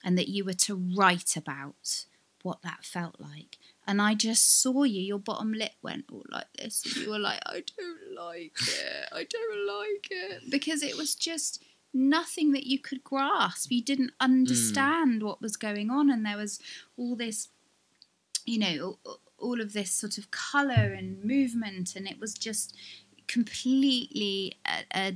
and 0.03 0.17
that 0.17 0.29
you 0.29 0.43
were 0.43 0.53
to 0.53 0.75
write 0.75 1.35
about 1.37 2.05
what 2.41 2.61
that 2.61 2.83
felt 2.83 3.15
like. 3.19 3.57
And 3.85 4.01
I 4.01 4.13
just 4.15 4.61
saw 4.61 4.83
you, 4.83 5.01
your 5.01 5.19
bottom 5.19 5.51
lip 5.53 5.73
went 5.81 6.05
all 6.11 6.23
like 6.29 6.51
this, 6.57 6.83
and 6.85 6.95
you 7.03 7.09
were 7.09 7.19
like, 7.19 7.39
I 7.45 7.63
don't 7.77 8.15
like 8.15 8.53
it, 8.61 9.07
I 9.11 9.25
don't 9.25 9.67
like 9.67 10.07
it. 10.09 10.49
Because 10.49 10.81
it 10.83 10.95
was 10.97 11.15
just 11.15 11.61
nothing 11.93 12.53
that 12.53 12.65
you 12.65 12.79
could 12.79 13.03
grasp. 13.03 13.71
You 13.71 13.83
didn't 13.83 14.11
understand 14.19 15.21
what 15.21 15.41
was 15.41 15.57
going 15.57 15.89
on, 15.91 16.09
and 16.09 16.25
there 16.25 16.37
was 16.37 16.59
all 16.97 17.15
this, 17.15 17.49
you 18.45 18.59
know, 18.59 18.97
all- 19.37 19.61
of 19.61 19.73
this 19.73 19.91
sort 19.91 20.17
of 20.17 20.31
colour 20.31 20.93
and 20.97 21.21
movement, 21.23 21.95
and 21.97 22.07
it 22.07 22.17
was 22.19 22.33
just 22.33 22.73
completely 23.27 24.53
uh, 24.65 24.81
uh, 24.93 25.11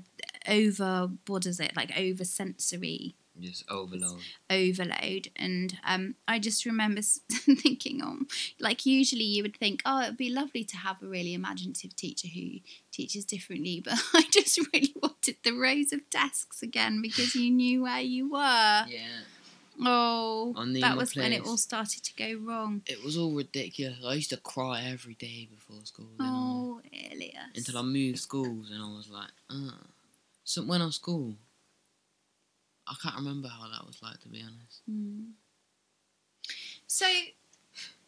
over, 0.47 1.10
what 1.27 1.45
is 1.45 1.60
it, 1.62 1.75
like 1.75 1.97
over 1.97 2.23
sensory 2.25 3.15
Just 3.39 3.69
overload. 3.69 4.19
overload 4.50 5.30
and 5.36 5.78
um, 5.86 6.15
i 6.28 6.39
just 6.39 6.65
remember 6.65 7.02
thinking 7.32 8.02
oh 8.04 8.19
like 8.60 8.86
usually 8.86 9.23
you 9.23 9.43
would 9.43 9.56
think 9.58 9.82
oh 9.86 10.02
it'd 10.02 10.17
be 10.17 10.30
lovely 10.30 10.63
to 10.63 10.78
have 10.78 11.02
a 11.04 11.06
really 11.08 11.34
imaginative 11.34 11.95
teacher 11.95 12.28
who 12.28 12.60
teaches 12.91 13.26
differently 13.26 13.80
but 13.86 13.93
i 14.13 14.23
just 14.32 14.58
really 14.73 14.93
wanted 15.02 15.36
the 15.43 15.52
rows 15.52 15.93
of 15.93 16.00
desks 16.10 16.62
again 16.63 17.02
because 17.02 17.36
you 17.36 17.52
knew 17.52 17.84
where 17.84 18.02
you 18.02 18.30
were 18.32 18.86
Yeah. 18.88 19.21
oh 19.86 20.56
that 20.82 20.97
was 20.97 21.15
when 21.15 21.34
it 21.34 21.45
all 21.45 21.58
started 21.58 22.04
to 22.04 22.13
go 22.15 22.39
wrong 22.43 22.82
It 22.88 23.04
was 23.04 23.17
all 23.17 23.34
ridiculous. 23.34 24.00
I 24.06 24.13
used 24.15 24.32
to 24.32 24.38
cry 24.38 24.84
every 24.84 25.13
day 25.13 25.47
before 25.52 25.84
school. 25.86 26.08
oh 26.19 26.82
Elias. 27.12 27.56
Until 27.56 27.78
I 27.78 27.82
moved 27.84 28.19
schools 28.19 28.71
and 28.71 28.82
I 28.82 28.88
was 28.88 29.10
like, 29.10 29.30
uh. 29.50 29.84
So 30.43 30.63
when 30.63 30.82
I 30.82 30.86
was 30.86 30.95
school, 30.95 31.36
I 32.89 32.95
can't 33.02 33.15
remember 33.15 33.47
how 33.50 33.67
that 33.69 33.86
was 33.86 34.00
like 34.02 34.19
to 34.21 34.30
be 34.30 34.41
honest. 34.41 34.82
Hmm. 34.89 35.32
so 36.88 37.06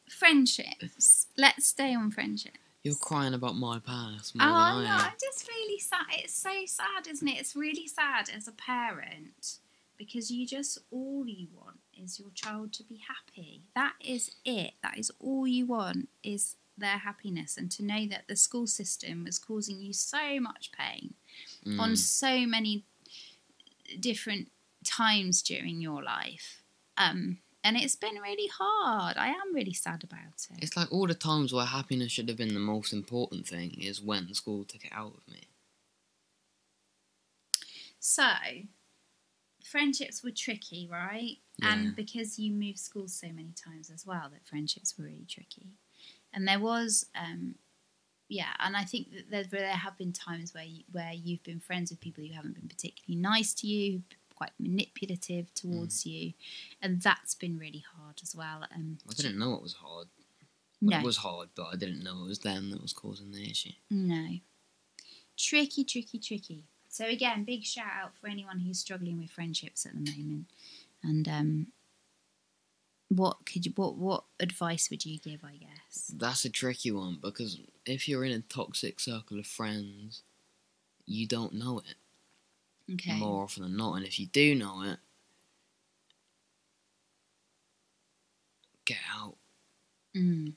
friendships 0.08 1.28
let's 1.38 1.68
stay 1.68 1.94
on 1.94 2.12
friendship 2.12 2.54
You're 2.84 2.96
crying 2.96 3.34
about 3.34 3.56
my 3.56 3.80
past 3.80 4.36
more 4.36 4.48
Oh 4.48 4.52
than 4.52 4.84
no, 4.84 4.90
I 4.90 4.96
am. 4.96 5.00
I'm 5.02 5.12
just 5.22 5.48
really 5.48 5.80
sad. 5.80 6.06
It's 6.12 6.34
so 6.34 6.52
sad, 6.66 7.08
isn't 7.10 7.28
it? 7.28 7.38
It's 7.38 7.56
really 7.56 7.88
sad 7.88 8.30
as 8.36 8.48
a 8.48 8.52
parent 8.54 9.58
because 9.98 10.32
you 10.32 10.48
just 10.48 10.78
all 10.92 11.26
you 11.28 11.48
want 11.54 11.80
is 11.94 12.20
your 12.20 12.30
child 12.34 12.72
to 12.74 12.84
be 12.84 13.02
happy. 13.08 13.64
That 13.76 13.94
is 14.00 14.32
it. 14.46 14.72
That 14.82 14.98
is 14.98 15.12
all 15.20 15.46
you 15.46 15.66
want 15.66 16.08
is 16.24 16.56
their 16.78 17.00
happiness 17.00 17.58
and 17.58 17.70
to 17.72 17.84
know 17.84 18.08
that 18.08 18.30
the 18.30 18.38
school 18.38 18.66
system 18.66 19.26
was 19.26 19.38
causing 19.38 19.80
you 19.82 19.92
so 19.94 20.40
much 20.40 20.72
pain 20.72 21.14
on 21.78 21.92
Mm. 21.92 21.98
so 21.98 22.46
many 22.48 22.86
different 24.00 24.50
times 24.90 25.42
during 25.42 25.82
your 25.82 26.04
life. 26.04 26.64
Um 26.98 27.40
and 27.64 27.76
it's 27.76 27.96
been 27.96 28.16
really 28.16 28.50
hard. 28.58 29.18
I 29.18 29.28
am 29.28 29.54
really 29.54 29.74
sad 29.74 30.04
about 30.04 30.48
it. 30.50 30.64
It's 30.64 30.78
like 30.78 30.92
all 30.92 31.08
the 31.08 31.14
times 31.14 31.54
where 31.54 31.66
happiness 31.66 32.12
should 32.12 32.30
have 32.30 32.38
been 32.38 32.54
the 32.54 32.60
most 32.60 32.94
important 32.94 33.48
thing 33.48 33.76
is 33.80 34.02
when 34.02 34.34
school 34.34 34.64
took 34.64 34.86
it 34.86 34.92
out 34.94 35.14
of 35.18 35.34
me. 35.34 35.42
So, 38.00 38.24
friendships 39.64 40.24
were 40.24 40.32
tricky, 40.32 40.88
right? 40.90 41.38
Yeah. 41.62 41.74
And 41.74 41.96
because 41.96 42.40
you 42.40 42.54
moved 42.54 42.80
schools 42.80 43.14
so 43.14 43.28
many 43.28 43.54
times 43.54 43.90
as 43.90 44.06
well, 44.06 44.30
that 44.32 44.48
friendships 44.48 44.98
were 44.98 45.06
really 45.06 45.26
tricky. 45.28 45.68
And 46.34 46.48
there 46.48 46.60
was, 46.60 47.08
um, 47.14 47.56
yeah, 48.30 48.54
and 48.60 48.78
I 48.78 48.84
think 48.84 49.12
that 49.12 49.30
there, 49.30 49.44
there 49.44 49.72
have 49.72 49.98
been 49.98 50.14
times 50.14 50.54
where 50.54 50.64
you, 50.64 50.84
where 50.92 51.12
you've 51.14 51.44
been 51.44 51.60
friends 51.60 51.92
with 51.92 52.00
people 52.00 52.24
who 52.24 52.34
haven't 52.34 52.56
been 52.56 52.70
particularly 52.70 53.20
nice 53.22 53.54
to 53.56 53.68
you, 53.68 54.04
quite 54.40 54.52
manipulative 54.58 55.54
towards 55.54 56.06
you, 56.06 56.34
and 56.82 57.02
that's 57.02 57.36
been 57.36 57.60
really 57.60 57.84
hard 57.96 58.22
as 58.24 58.34
well. 58.34 58.66
Um, 58.74 58.98
I 59.08 59.14
didn't 59.14 59.38
know 59.38 59.54
it 59.54 59.62
was 59.62 59.74
hard. 59.74 60.08
Well, 60.82 60.92
no, 60.92 61.00
It 61.00 61.04
was 61.06 61.18
hard, 61.18 61.50
but 61.56 61.68
I 61.74 61.76
didn't 61.76 62.02
know 62.04 62.24
it 62.24 62.28
was 62.28 62.40
them 62.40 62.72
that 62.72 62.82
was 62.82 62.94
causing 62.94 63.32
the 63.34 63.52
issue. 63.52 63.74
No. 63.92 64.38
Tricky, 65.38 65.84
tricky, 65.84 66.20
tricky. 66.20 66.64
So 66.88 67.06
again, 67.06 67.44
big 67.44 67.66
shout 67.66 67.92
out 68.02 68.12
for 68.20 68.28
anyone 68.28 68.60
who's 68.62 68.80
struggling 68.80 69.20
with 69.20 69.30
friendships 69.30 69.86
at 69.86 69.94
the 69.94 70.10
moment. 70.12 70.46
And 71.04 71.28
um 71.28 71.68
what 73.10 73.46
could 73.46 73.66
you 73.66 73.74
what 73.76 73.96
what 73.96 74.24
advice 74.40 74.90
would 74.90 75.06
you 75.06 75.20
give, 75.20 75.44
I 75.44 75.58
guess? 75.58 76.14
That's 76.16 76.46
a 76.46 76.50
tricky 76.50 76.92
one 76.92 77.18
because 77.22 77.60
if 77.86 78.08
you're 78.08 78.24
in 78.24 78.32
a 78.32 78.40
toxic 78.40 79.00
circle 79.00 79.40
of 79.40 79.48
friends, 79.48 80.24
you 81.06 81.28
don't 81.28 81.54
know 81.54 81.80
it 81.80 81.96
Okay. 82.94 83.18
more 83.18 83.44
often 83.44 83.64
than 83.64 83.78
not. 83.78 83.96
And 83.96 84.06
if 84.06 84.20
you 84.20 84.28
do 84.28 84.56
know 84.56 84.84
it, 84.84 84.98
get 88.86 88.98
out. 89.16 89.36
Mm. 90.18 90.54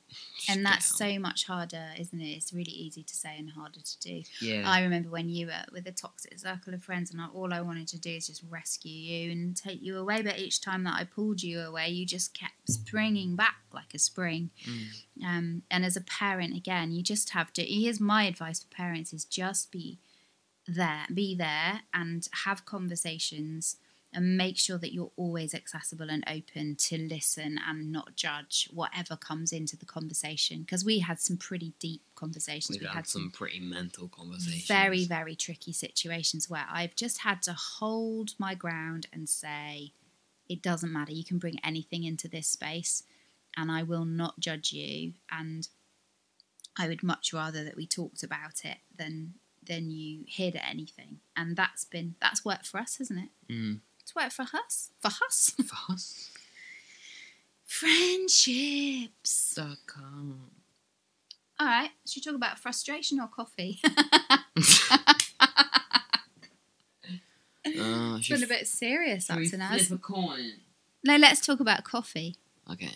And 0.48 0.64
that's 0.64 0.86
so 0.96 1.18
much 1.18 1.46
harder, 1.46 1.90
isn't 1.98 2.20
it? 2.20 2.24
It's 2.24 2.54
really 2.54 2.72
easy 2.72 3.02
to 3.02 3.14
say 3.14 3.36
and 3.38 3.50
harder 3.50 3.80
to 3.80 4.00
do. 4.00 4.22
Yeah. 4.40 4.62
I 4.64 4.82
remember 4.82 5.10
when 5.10 5.28
you 5.28 5.46
were 5.46 5.64
with 5.70 5.86
a 5.86 5.92
toxic 5.92 6.38
circle 6.38 6.72
of 6.72 6.82
friends, 6.82 7.12
and 7.12 7.20
all 7.34 7.52
I 7.52 7.60
wanted 7.60 7.86
to 7.88 8.00
do 8.00 8.10
is 8.10 8.28
just 8.28 8.42
rescue 8.48 8.90
you 8.90 9.30
and 9.30 9.54
take 9.54 9.82
you 9.82 9.98
away. 9.98 10.22
But 10.22 10.38
each 10.38 10.62
time 10.62 10.84
that 10.84 10.98
I 10.98 11.04
pulled 11.04 11.42
you 11.42 11.60
away, 11.60 11.88
you 11.90 12.06
just 12.06 12.32
kept 12.32 12.70
springing 12.70 13.36
back 13.36 13.56
like 13.74 13.92
a 13.94 13.98
spring. 13.98 14.50
Mm. 14.64 14.86
Um, 15.24 15.62
and 15.70 15.84
as 15.84 15.96
a 15.96 16.02
parent, 16.02 16.56
again, 16.56 16.92
you 16.92 17.02
just 17.02 17.30
have 17.30 17.52
to. 17.52 17.62
Here's 17.62 18.00
my 18.00 18.24
advice 18.24 18.62
for 18.62 18.74
parents: 18.74 19.12
is 19.12 19.26
just 19.26 19.70
be 19.70 19.98
there, 20.66 21.06
be 21.12 21.34
there, 21.34 21.82
and 21.92 22.28
have 22.44 22.64
conversations, 22.64 23.76
and 24.14 24.36
make 24.36 24.58
sure 24.58 24.76
that 24.76 24.92
you're 24.92 25.12
always 25.16 25.54
accessible 25.54 26.10
and 26.10 26.22
open 26.28 26.76
to 26.76 26.98
listen 26.98 27.58
and 27.66 27.90
not 27.90 28.14
judge 28.14 28.68
whatever 28.70 29.16
comes 29.16 29.52
into 29.52 29.76
the 29.76 29.86
conversation. 29.86 30.60
Because 30.60 30.84
we 30.84 30.98
had 30.98 31.18
some 31.18 31.38
pretty 31.38 31.72
deep 31.78 32.02
conversations. 32.14 32.78
We've 32.78 32.88
we 32.90 32.94
had 32.94 33.06
some 33.06 33.30
pretty 33.30 33.60
mental 33.60 34.08
conversations. 34.08 34.66
very, 34.66 35.06
very 35.06 35.34
tricky 35.34 35.72
situations 35.72 36.50
where 36.50 36.66
I've 36.70 36.94
just 36.94 37.18
had 37.18 37.40
to 37.42 37.54
hold 37.54 38.34
my 38.38 38.54
ground 38.54 39.06
and 39.12 39.28
say, 39.28 39.92
it 40.48 40.62
doesn't 40.62 40.92
matter. 40.92 41.12
You 41.12 41.24
can 41.24 41.38
bring 41.38 41.58
anything 41.64 42.04
into 42.04 42.28
this 42.28 42.48
space 42.48 43.04
and 43.56 43.70
I 43.70 43.82
will 43.82 44.04
not 44.04 44.40
judge 44.40 44.72
you. 44.72 45.14
And 45.30 45.68
I 46.78 46.88
would 46.88 47.02
much 47.02 47.32
rather 47.32 47.64
that 47.64 47.76
we 47.76 47.86
talked 47.86 48.22
about 48.22 48.64
it 48.64 48.78
than 48.94 49.34
than 49.66 49.90
you 49.90 50.24
hid 50.26 50.60
anything. 50.68 51.18
And 51.36 51.56
that's 51.56 51.84
been 51.84 52.14
that's 52.20 52.44
worked 52.44 52.66
for 52.66 52.78
us, 52.78 52.98
hasn't 52.98 53.20
it? 53.20 53.52
Mm. 53.52 53.80
It's 54.00 54.14
worked 54.14 54.32
for 54.32 54.42
us. 54.42 54.90
For 55.00 55.08
us. 55.26 55.54
For 55.64 55.92
us. 55.92 56.30
Friendships. 57.66 59.58
All 59.58 59.76
right. 61.66 61.90
Should 62.06 62.20
we 62.26 62.30
talk 62.30 62.36
about 62.36 62.58
frustration 62.58 63.20
or 63.20 63.28
coffee? 63.28 63.80
Uh, 63.84 64.38
it's 67.64 68.28
been 68.28 68.42
a 68.42 68.46
bit 68.46 68.66
serious 68.66 69.30
up 69.30 69.38
to 69.38 69.56
now. 69.56 69.70
flip 69.76 69.90
a 69.92 69.98
coin? 69.98 70.52
No, 71.04 71.16
let's 71.16 71.44
talk 71.44 71.60
about 71.60 71.84
coffee. 71.84 72.36
Okay. 72.70 72.92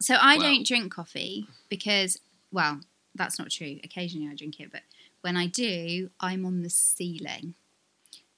So 0.00 0.14
I 0.14 0.36
Well- 0.38 0.46
don't 0.52 0.66
drink 0.66 0.92
coffee 0.92 1.46
because, 1.68 2.18
well, 2.50 2.80
that's 3.14 3.38
not 3.38 3.50
true. 3.50 3.78
Occasionally 3.84 4.28
I 4.30 4.34
drink 4.34 4.60
it, 4.60 4.70
but 4.72 4.82
when 5.20 5.36
I 5.36 5.46
do, 5.46 6.10
I'm 6.20 6.44
on 6.44 6.62
the 6.62 6.70
ceiling, 6.70 7.54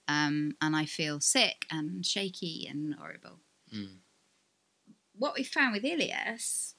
um, 0.09 0.57
and 0.61 0.77
I 0.77 0.85
feel 0.85 1.21
sick 1.21 1.65
and 1.71 2.05
shaky 2.05 2.67
and 2.71 2.95
horrible. 2.95 3.39
Mm. 3.75 3.97
What 5.19 5.35
we 5.37 5.43
found 5.43 5.73
with 5.73 5.85
Elias 5.85 6.75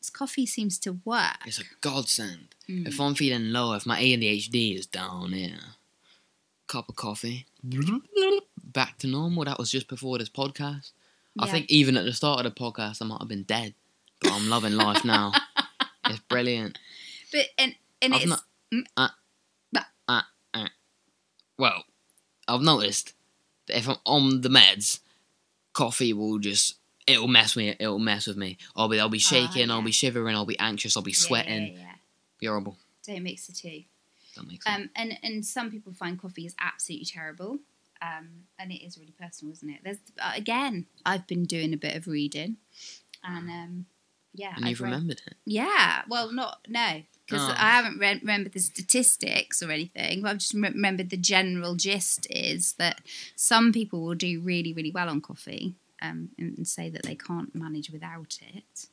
is 0.00 0.10
coffee 0.10 0.46
seems 0.46 0.78
to 0.80 0.98
work. 1.04 1.38
It's 1.46 1.60
a 1.60 1.64
godsend. 1.80 2.48
Mm. 2.68 2.88
If 2.88 3.00
I'm 3.00 3.14
feeling 3.14 3.52
low, 3.52 3.74
if 3.74 3.86
my 3.86 4.00
ADHD 4.00 4.76
is 4.76 4.86
down 4.86 5.32
here, 5.32 5.58
cup 6.66 6.88
of 6.88 6.96
coffee. 6.96 7.46
Back 8.62 8.98
to 8.98 9.06
normal. 9.06 9.44
That 9.44 9.58
was 9.58 9.70
just 9.70 9.88
before 9.88 10.18
this 10.18 10.28
podcast. 10.28 10.92
I 11.38 11.48
think 11.48 11.70
even 11.70 11.96
at 11.96 12.04
the 12.04 12.12
start 12.12 12.44
of 12.44 12.54
the 12.54 12.60
podcast, 12.60 13.00
I 13.00 13.06
might 13.06 13.20
have 13.20 13.28
been 13.28 13.44
dead, 13.44 13.74
but 14.20 14.32
I'm 14.32 14.48
loving 14.48 14.72
life 14.72 15.04
now. 15.04 15.32
It's 16.06 16.18
brilliant. 16.28 16.76
But 17.32 17.46
and 17.58 17.74
and 18.02 18.14
I've 18.14 18.20
it's 18.22 18.30
not- 18.30 18.42
Mm. 18.72 18.84
Uh, 18.96 19.08
uh, 20.08 20.22
uh. 20.54 20.68
Well, 21.58 21.84
I've 22.46 22.60
noticed 22.60 23.14
that 23.66 23.78
if 23.78 23.88
I'm 23.88 23.96
on 24.06 24.42
the 24.42 24.48
meds, 24.48 25.00
coffee 25.72 26.12
will 26.12 26.38
just 26.38 26.76
it'll 27.06 27.26
mess 27.28 27.56
me. 27.56 27.74
It'll 27.80 27.98
mess 27.98 28.26
with 28.28 28.36
me. 28.36 28.58
I'll 28.76 28.88
be 28.88 29.00
I'll 29.00 29.08
be 29.08 29.18
shaking. 29.18 29.70
I'll 29.70 29.82
be 29.82 29.90
shivering. 29.90 30.36
I'll 30.36 30.46
be 30.46 30.58
anxious. 30.58 30.96
I'll 30.96 31.02
be 31.02 31.10
yeah, 31.10 31.16
yeah, 31.20 31.26
sweating. 31.26 31.76
Yeah, 31.78 31.94
Be 32.38 32.46
horrible. 32.46 32.76
Don't 33.06 33.22
mix 33.24 33.46
the 33.48 33.52
two. 33.52 33.82
Makes 34.46 34.64
sense. 34.64 34.82
Um, 34.84 34.90
and 34.94 35.18
and 35.22 35.44
some 35.44 35.70
people 35.70 35.92
find 35.92 36.20
coffee 36.20 36.46
is 36.46 36.54
absolutely 36.60 37.06
terrible. 37.06 37.58
Um, 38.00 38.44
and 38.58 38.72
it 38.72 38.82
is 38.84 38.96
really 38.98 39.14
personal, 39.20 39.52
isn't 39.52 39.68
it? 39.68 39.80
There's 39.82 39.98
uh, 40.22 40.32
again, 40.34 40.86
I've 41.04 41.26
been 41.26 41.44
doing 41.44 41.74
a 41.74 41.76
bit 41.76 41.96
of 41.96 42.06
reading, 42.06 42.56
and 43.24 43.50
um, 43.50 43.86
yeah, 44.34 44.52
and 44.56 44.64
I've 44.64 44.70
you've 44.70 44.80
read- 44.80 44.90
remembered 44.92 45.22
it. 45.26 45.36
Yeah, 45.44 46.02
well, 46.08 46.32
not 46.32 46.60
no, 46.68 47.02
because 47.26 47.48
Oh. 47.48 47.54
I 47.56 47.70
haven't 47.70 47.98
re- 47.98 48.18
remembered 48.20 48.52
the 48.52 48.60
statistics 48.60 49.62
or 49.62 49.70
anything. 49.70 50.22
But 50.22 50.30
I've 50.30 50.38
just 50.38 50.54
re- 50.54 50.60
remembered 50.70 51.10
the 51.10 51.16
general 51.16 51.74
gist 51.76 52.26
is 52.30 52.74
that 52.74 53.00
some 53.36 53.72
people 53.72 54.02
will 54.02 54.14
do 54.14 54.40
really, 54.40 54.72
really 54.72 54.90
well 54.90 55.08
on 55.08 55.20
coffee, 55.20 55.74
um, 56.02 56.30
and, 56.38 56.56
and 56.58 56.68
say 56.68 56.88
that 56.90 57.02
they 57.02 57.14
can't 57.16 57.54
manage 57.54 57.90
without 57.90 58.38
it 58.54 58.86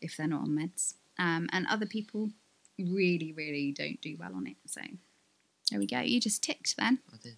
if 0.00 0.16
they're 0.16 0.26
not 0.28 0.42
on 0.42 0.50
meds, 0.50 0.94
um, 1.18 1.48
and 1.52 1.66
other 1.68 1.86
people 1.86 2.30
really, 2.78 3.32
really 3.32 3.72
don't 3.72 4.00
do 4.02 4.16
well 4.18 4.34
on 4.34 4.46
it. 4.46 4.56
So 4.66 4.82
there 5.70 5.80
we 5.80 5.86
go. 5.86 6.00
You 6.00 6.20
just 6.20 6.42
ticked 6.42 6.76
then, 6.76 6.98
I 7.12 7.16
did. 7.22 7.36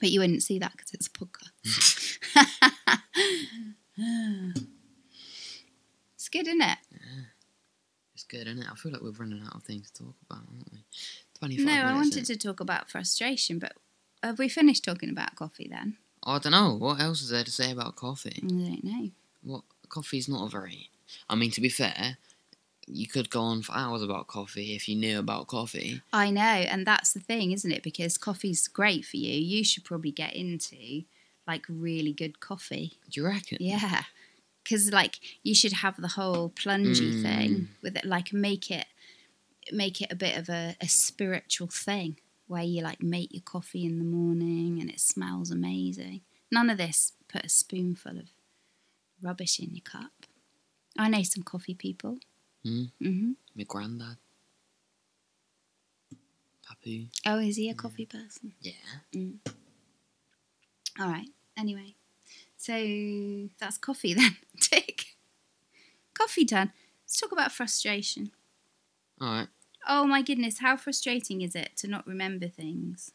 but 0.00 0.10
you 0.10 0.20
wouldn't 0.20 0.42
see 0.42 0.58
that 0.58 0.72
because 0.72 0.92
it's 0.94 1.06
a 1.08 1.10
podcast. 1.10 2.18
it's 6.28 6.44
good, 6.44 6.48
isn't 6.48 6.60
it? 6.60 6.78
It's 8.14 8.24
good, 8.24 8.46
isn't 8.46 8.58
it? 8.58 8.66
I 8.70 8.74
feel 8.74 8.92
like 8.92 9.00
we're 9.00 9.12
running 9.12 9.42
out 9.46 9.54
of 9.54 9.62
things 9.62 9.90
to 9.90 10.04
talk 10.04 10.14
about, 10.28 10.42
aren't 10.50 10.72
we? 10.72 10.78
Twenty-five 11.38 11.64
No, 11.66 11.72
minutes. 11.72 11.90
I 11.90 11.94
wanted 11.94 12.24
to 12.26 12.36
talk 12.36 12.60
about 12.60 12.90
frustration, 12.90 13.58
but 13.58 13.72
have 14.22 14.38
we 14.38 14.48
finished 14.48 14.84
talking 14.84 15.08
about 15.08 15.36
coffee 15.36 15.68
then? 15.70 15.96
I 16.24 16.38
don't 16.38 16.52
know. 16.52 16.74
What 16.74 17.00
else 17.00 17.22
is 17.22 17.30
there 17.30 17.44
to 17.44 17.50
say 17.50 17.70
about 17.70 17.96
coffee? 17.96 18.42
I 18.44 18.46
don't 18.46 18.84
know. 18.84 19.10
What 19.42 19.62
coffee's 19.88 20.28
not 20.28 20.46
a 20.46 20.50
very. 20.50 20.90
I 21.30 21.34
mean, 21.36 21.50
to 21.52 21.60
be 21.62 21.68
fair, 21.70 22.18
you 22.86 23.06
could 23.06 23.30
go 23.30 23.40
on 23.40 23.62
for 23.62 23.72
hours 23.72 24.02
about 24.02 24.26
coffee 24.26 24.74
if 24.74 24.88
you 24.88 24.96
knew 24.96 25.18
about 25.20 25.46
coffee. 25.46 26.02
I 26.12 26.30
know, 26.30 26.42
and 26.42 26.86
that's 26.86 27.12
the 27.12 27.20
thing, 27.20 27.52
isn't 27.52 27.70
it? 27.72 27.82
Because 27.82 28.18
coffee's 28.18 28.68
great 28.68 29.04
for 29.06 29.16
you. 29.16 29.32
You 29.32 29.64
should 29.64 29.84
probably 29.84 30.10
get 30.10 30.34
into 30.34 31.04
like 31.46 31.64
really 31.68 32.12
good 32.12 32.40
coffee. 32.40 32.98
Do 33.08 33.20
you 33.22 33.26
reckon? 33.26 33.58
Yeah. 33.60 34.02
Because 34.68 34.92
like 34.92 35.18
you 35.42 35.54
should 35.54 35.72
have 35.74 35.96
the 36.00 36.08
whole 36.08 36.50
plungy 36.50 37.14
Mm. 37.14 37.22
thing 37.22 37.68
with 37.82 37.96
it, 37.96 38.04
like 38.04 38.32
make 38.34 38.70
it 38.70 38.86
make 39.72 40.00
it 40.02 40.10
a 40.12 40.16
bit 40.16 40.36
of 40.36 40.48
a, 40.48 40.76
a 40.80 40.88
spiritual 40.88 41.68
thing 41.68 42.16
where 42.46 42.62
you 42.62 42.82
like 42.82 43.02
make 43.02 43.32
your 43.32 43.42
coffee 43.42 43.84
in 43.84 43.98
the 43.98 44.04
morning 44.04 44.78
and 44.80 44.90
it 44.90 45.00
smells 45.00 45.50
amazing. 45.50 46.20
None 46.50 46.70
of 46.70 46.78
this 46.78 47.12
put 47.28 47.44
a 47.44 47.48
spoonful 47.48 48.18
of 48.18 48.28
rubbish 49.22 49.58
in 49.60 49.74
your 49.74 49.82
cup. 49.82 50.12
I 50.98 51.08
know 51.08 51.22
some 51.22 51.42
coffee 51.44 51.74
people. 51.74 52.18
Mm. 52.66 52.90
hmm 53.00 53.32
My 53.54 53.64
granddad. 53.64 54.16
Papu. 56.66 57.08
Oh, 57.26 57.38
is 57.38 57.56
he 57.56 57.70
a 57.70 57.74
coffee 57.74 58.06
person? 58.06 58.52
Yeah. 58.60 58.72
All 61.00 61.08
right. 61.08 61.28
Anyway, 61.56 61.94
so 62.58 63.48
that's 63.58 63.78
coffee 63.78 64.12
then. 64.20 64.36
Tick. 64.60 65.04
Coffee 66.12 66.44
done. 66.44 66.72
Let's 67.04 67.18
talk 67.18 67.32
about 67.32 67.52
frustration. 67.52 68.32
Alright. 69.22 69.48
Oh 69.88 70.04
my 70.04 70.20
goodness, 70.20 70.58
how 70.58 70.76
frustrating 70.76 71.40
is 71.40 71.54
it 71.54 71.70
to 71.78 71.88
not 71.88 72.06
remember 72.06 72.48
things? 72.48 73.12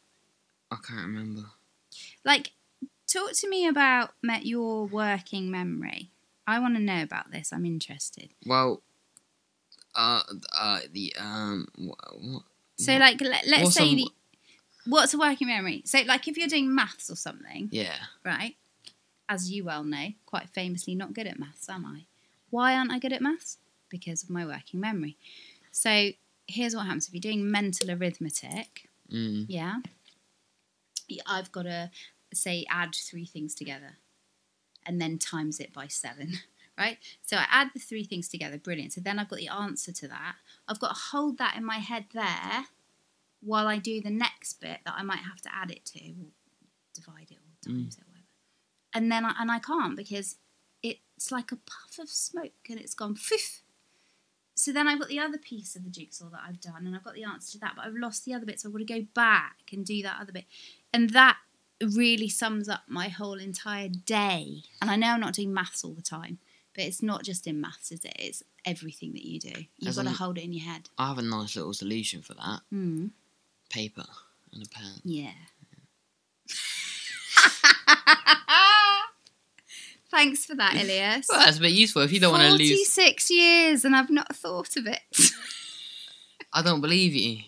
I 0.72 0.78
can't 0.78 1.06
remember. 1.06 1.44
Like, 2.26 2.52
talk 3.06 3.34
to 3.34 3.50
me 3.50 3.68
about 3.68 4.12
your 4.42 4.86
working 4.88 5.52
memory. 5.52 6.10
I 6.48 6.58
want 6.60 6.76
to 6.76 6.82
know 6.82 7.04
about 7.04 7.32
this. 7.32 7.54
I'm 7.54 7.66
interested. 7.66 8.30
Well, 8.46 8.82
uh, 9.96 10.22
uh, 10.58 10.80
the, 10.92 11.14
um, 11.20 11.68
what? 11.78 11.98
what 12.20 12.44
So, 12.78 12.96
like, 12.96 13.22
let, 13.22 13.46
let's 13.48 13.74
say 13.76 13.94
the 13.94 14.08
what's 14.86 15.14
a 15.14 15.18
working 15.18 15.48
memory? 15.48 15.84
So, 15.86 16.00
like, 16.08 16.28
if 16.28 16.38
you're 16.38 16.48
doing 16.48 16.74
maths 16.74 17.10
or 17.10 17.16
something, 17.16 17.70
Yeah. 17.72 17.96
right? 18.26 18.56
As 19.30 19.52
you 19.52 19.64
well 19.64 19.84
know, 19.84 20.10
quite 20.26 20.50
famously, 20.50 20.96
not 20.96 21.14
good 21.14 21.28
at 21.28 21.40
maths, 21.40 21.70
am 21.70 21.86
I? 21.86 22.06
Why 22.50 22.76
aren't 22.76 22.92
I 22.92 23.00
good 23.00 23.14
at 23.14 23.22
maths? 23.22 23.58
Because 23.90 24.24
of 24.24 24.30
my 24.30 24.46
working 24.46 24.80
memory. 24.80 25.18
So, 25.72 26.12
here's 26.48 26.76
what 26.76 26.86
happens 26.86 27.08
if 27.08 27.14
you're 27.14 27.22
doing 27.22 27.50
mental 27.50 27.92
arithmetic. 27.92 28.90
Mm. 29.12 29.46
Yeah. 29.48 29.78
I've 31.28 31.52
got 31.52 31.64
to 31.64 31.92
say 32.34 32.66
add 32.70 32.96
three 32.96 33.26
things 33.26 33.56
together 33.56 33.98
and 34.86 35.02
then 35.02 35.18
times 35.18 35.60
it 35.60 35.74
by 35.74 35.88
seven, 35.88 36.34
right? 36.78 36.98
So 37.22 37.38
I 37.38 37.46
add 37.50 37.72
the 37.74 37.80
three 37.80 38.04
things 38.04 38.28
together, 38.28 38.58
brilliant. 38.58 38.94
So 38.94 39.02
then 39.02 39.20
I've 39.20 39.30
got 39.30 39.40
the 39.40 39.48
answer 39.48 39.92
to 39.92 40.08
that. 40.08 40.36
I've 40.68 40.80
got 40.80 40.96
to 40.96 41.02
hold 41.12 41.38
that 41.38 41.56
in 41.56 41.66
my 41.66 41.78
head 41.78 42.06
there 42.14 42.66
while 43.42 43.68
I 43.68 43.78
do 43.78 44.02
the 44.02 44.10
next 44.10 44.60
bit 44.62 44.80
that 44.86 44.96
I 44.98 45.04
might 45.04 45.20
have 45.20 45.42
to 45.42 45.50
add 45.54 45.72
it 45.72 45.86
to, 45.86 46.00
or 46.00 46.32
divide 46.94 47.32
it 47.32 47.38
or 47.38 47.72
times 47.72 47.96
it, 47.96 48.03
whatever. 48.03 48.03
And 48.94 49.12
then 49.12 49.26
I, 49.26 49.34
and 49.40 49.52
I 49.52 49.60
can't 49.60 49.96
because 49.96 50.36
it's 50.82 51.32
like 51.32 51.52
a 51.52 51.56
puff 51.58 52.00
of 52.00 52.10
smoke 52.10 52.52
and 52.70 52.80
it's 52.80 52.94
gone 52.94 53.16
poof. 53.16 53.62
So 54.56 54.72
then 54.72 54.88
I've 54.88 55.00
got 55.00 55.08
the 55.08 55.20
other 55.20 55.38
piece 55.38 55.76
of 55.76 55.84
the 55.84 55.90
jigsaw 55.90 56.30
that 56.30 56.42
I've 56.48 56.62
done, 56.62 56.86
and 56.86 56.96
I've 56.96 57.04
got 57.04 57.16
the 57.16 57.24
answer 57.24 57.54
to 57.54 57.60
that, 57.60 57.74
but 57.76 57.86
I've 57.86 57.96
lost 57.96 58.24
the 58.24 58.34
other 58.34 58.46
bit, 58.46 58.60
so 58.60 58.70
I've 58.70 58.74
got 58.74 58.80
to 58.80 58.86
go 58.86 59.08
back 59.16 59.56
and 59.72 59.86
do 59.86 60.04
that 60.04 60.18
other 60.22 60.32
bit. 60.32 60.46
And 60.94 61.10
that 61.12 61.38
really 61.82 62.30
sums 62.30 62.70
up 62.70 62.84
my 62.88 63.08
whole 63.08 63.40
entire 63.40 63.90
day. 63.90 64.64
And 64.82 64.92
I 64.92 64.96
know 64.96 65.08
I'm 65.08 65.20
not 65.20 65.34
doing 65.34 65.54
maths 65.54 65.84
all 65.84 65.94
the 65.94 66.02
time, 66.02 66.38
but 66.76 66.84
it's 66.84 67.02
not 67.02 67.24
just 67.24 67.48
in 67.48 67.62
maths, 67.62 67.92
is 67.92 68.06
it? 68.06 68.14
It's 68.20 68.44
everything 68.66 69.14
that 69.14 69.26
you 69.26 69.40
do. 69.40 69.66
You've 69.80 69.96
got 69.96 70.06
to 70.06 70.12
hold 70.12 70.38
it 70.38 70.44
in 70.44 70.54
your 70.54 70.66
head. 70.66 70.90
I 70.98 71.08
have 71.08 71.18
a 71.18 71.24
nice 71.24 71.56
little 71.56 71.74
solution 71.74 72.22
for 72.22 72.36
that. 72.36 72.62
Hmm. 72.70 73.08
Paper 73.70 74.06
and 74.54 74.64
a 74.64 74.70
pen. 74.70 75.02
Yeah. 75.04 75.32
Thanks 80.14 80.46
for 80.46 80.54
that, 80.56 80.76
Elias. 80.76 81.26
Well, 81.28 81.40
that's 81.44 81.58
a 81.58 81.62
bit 81.62 81.72
useful 81.72 82.04
if 82.04 82.12
you 82.12 82.20
don't 82.20 82.32
want 82.34 82.44
to 82.44 82.52
lose. 82.52 82.70
46 82.70 83.32
years 83.32 83.84
and 83.84 83.96
I've 83.96 84.12
not 84.12 84.36
thought 84.36 84.78
of 84.78 84.86
it. 84.86 85.00
I 86.54 86.62
don't 86.62 86.82
believe 86.82 87.16
you. 87.16 87.40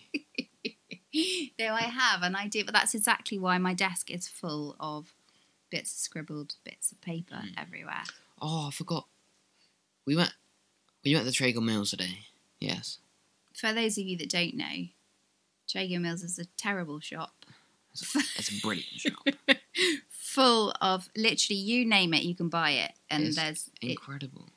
no, 1.60 1.74
I 1.74 1.82
have, 1.82 2.22
and 2.22 2.36
I 2.36 2.48
do, 2.48 2.64
but 2.64 2.74
that's 2.74 2.92
exactly 2.94 3.38
why 3.38 3.56
my 3.58 3.72
desk 3.72 4.10
is 4.10 4.26
full 4.26 4.74
of 4.80 5.14
bits 5.70 5.92
of 5.92 5.98
scribbled 5.98 6.56
bits 6.64 6.90
of 6.90 7.00
paper 7.00 7.36
Hmm. 7.36 7.48
everywhere. 7.56 8.02
Oh, 8.42 8.66
I 8.66 8.70
forgot. 8.72 9.06
We 10.04 10.16
went. 10.16 10.34
We 11.04 11.14
went 11.14 11.26
to 11.26 11.32
Trago 11.32 11.62
Mills 11.62 11.90
today. 11.90 12.18
Yes. 12.58 12.98
For 13.54 13.72
those 13.72 13.96
of 13.96 14.04
you 14.04 14.18
that 14.18 14.28
don't 14.28 14.54
know, 14.56 14.88
Trago 15.72 16.00
Mills 16.00 16.24
is 16.24 16.38
a 16.40 16.46
terrible 16.56 16.98
shop 16.98 17.46
It's 17.92 18.14
a, 18.14 18.18
it's 18.36 18.58
a 18.58 18.60
brilliant 18.60 18.86
shop. 18.88 19.24
full 20.36 20.72
of 20.80 21.08
literally 21.16 21.58
you 21.60 21.84
name 21.86 22.12
it, 22.14 22.22
you 22.22 22.34
can 22.36 22.48
buy 22.48 22.70
it, 22.84 22.92
and 23.10 23.24
It's 23.24 23.36
there's 23.36 23.70
it, 23.82 23.90
Incredible. 23.90 24.48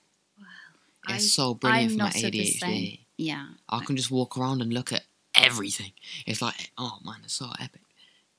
I- 1.08 1.16
It's 1.16 1.32
so 1.32 1.54
brilliant 1.56 1.92
I'm 1.94 1.98
for 1.98 2.04
my. 2.04 2.10
ADHD. 2.30 3.00
yeah. 3.18 3.48
I 3.70 3.80
can 3.86 3.96
just 3.96 4.12
walk 4.12 4.38
around 4.38 4.62
and 4.62 4.72
look 4.74 4.92
at 4.94 5.04
everything. 5.34 5.94
It's 6.26 6.42
like, 6.42 6.72
oh 6.78 6.98
man, 7.06 7.22
it's 7.24 7.34
so 7.36 7.50
epic. 7.60 7.82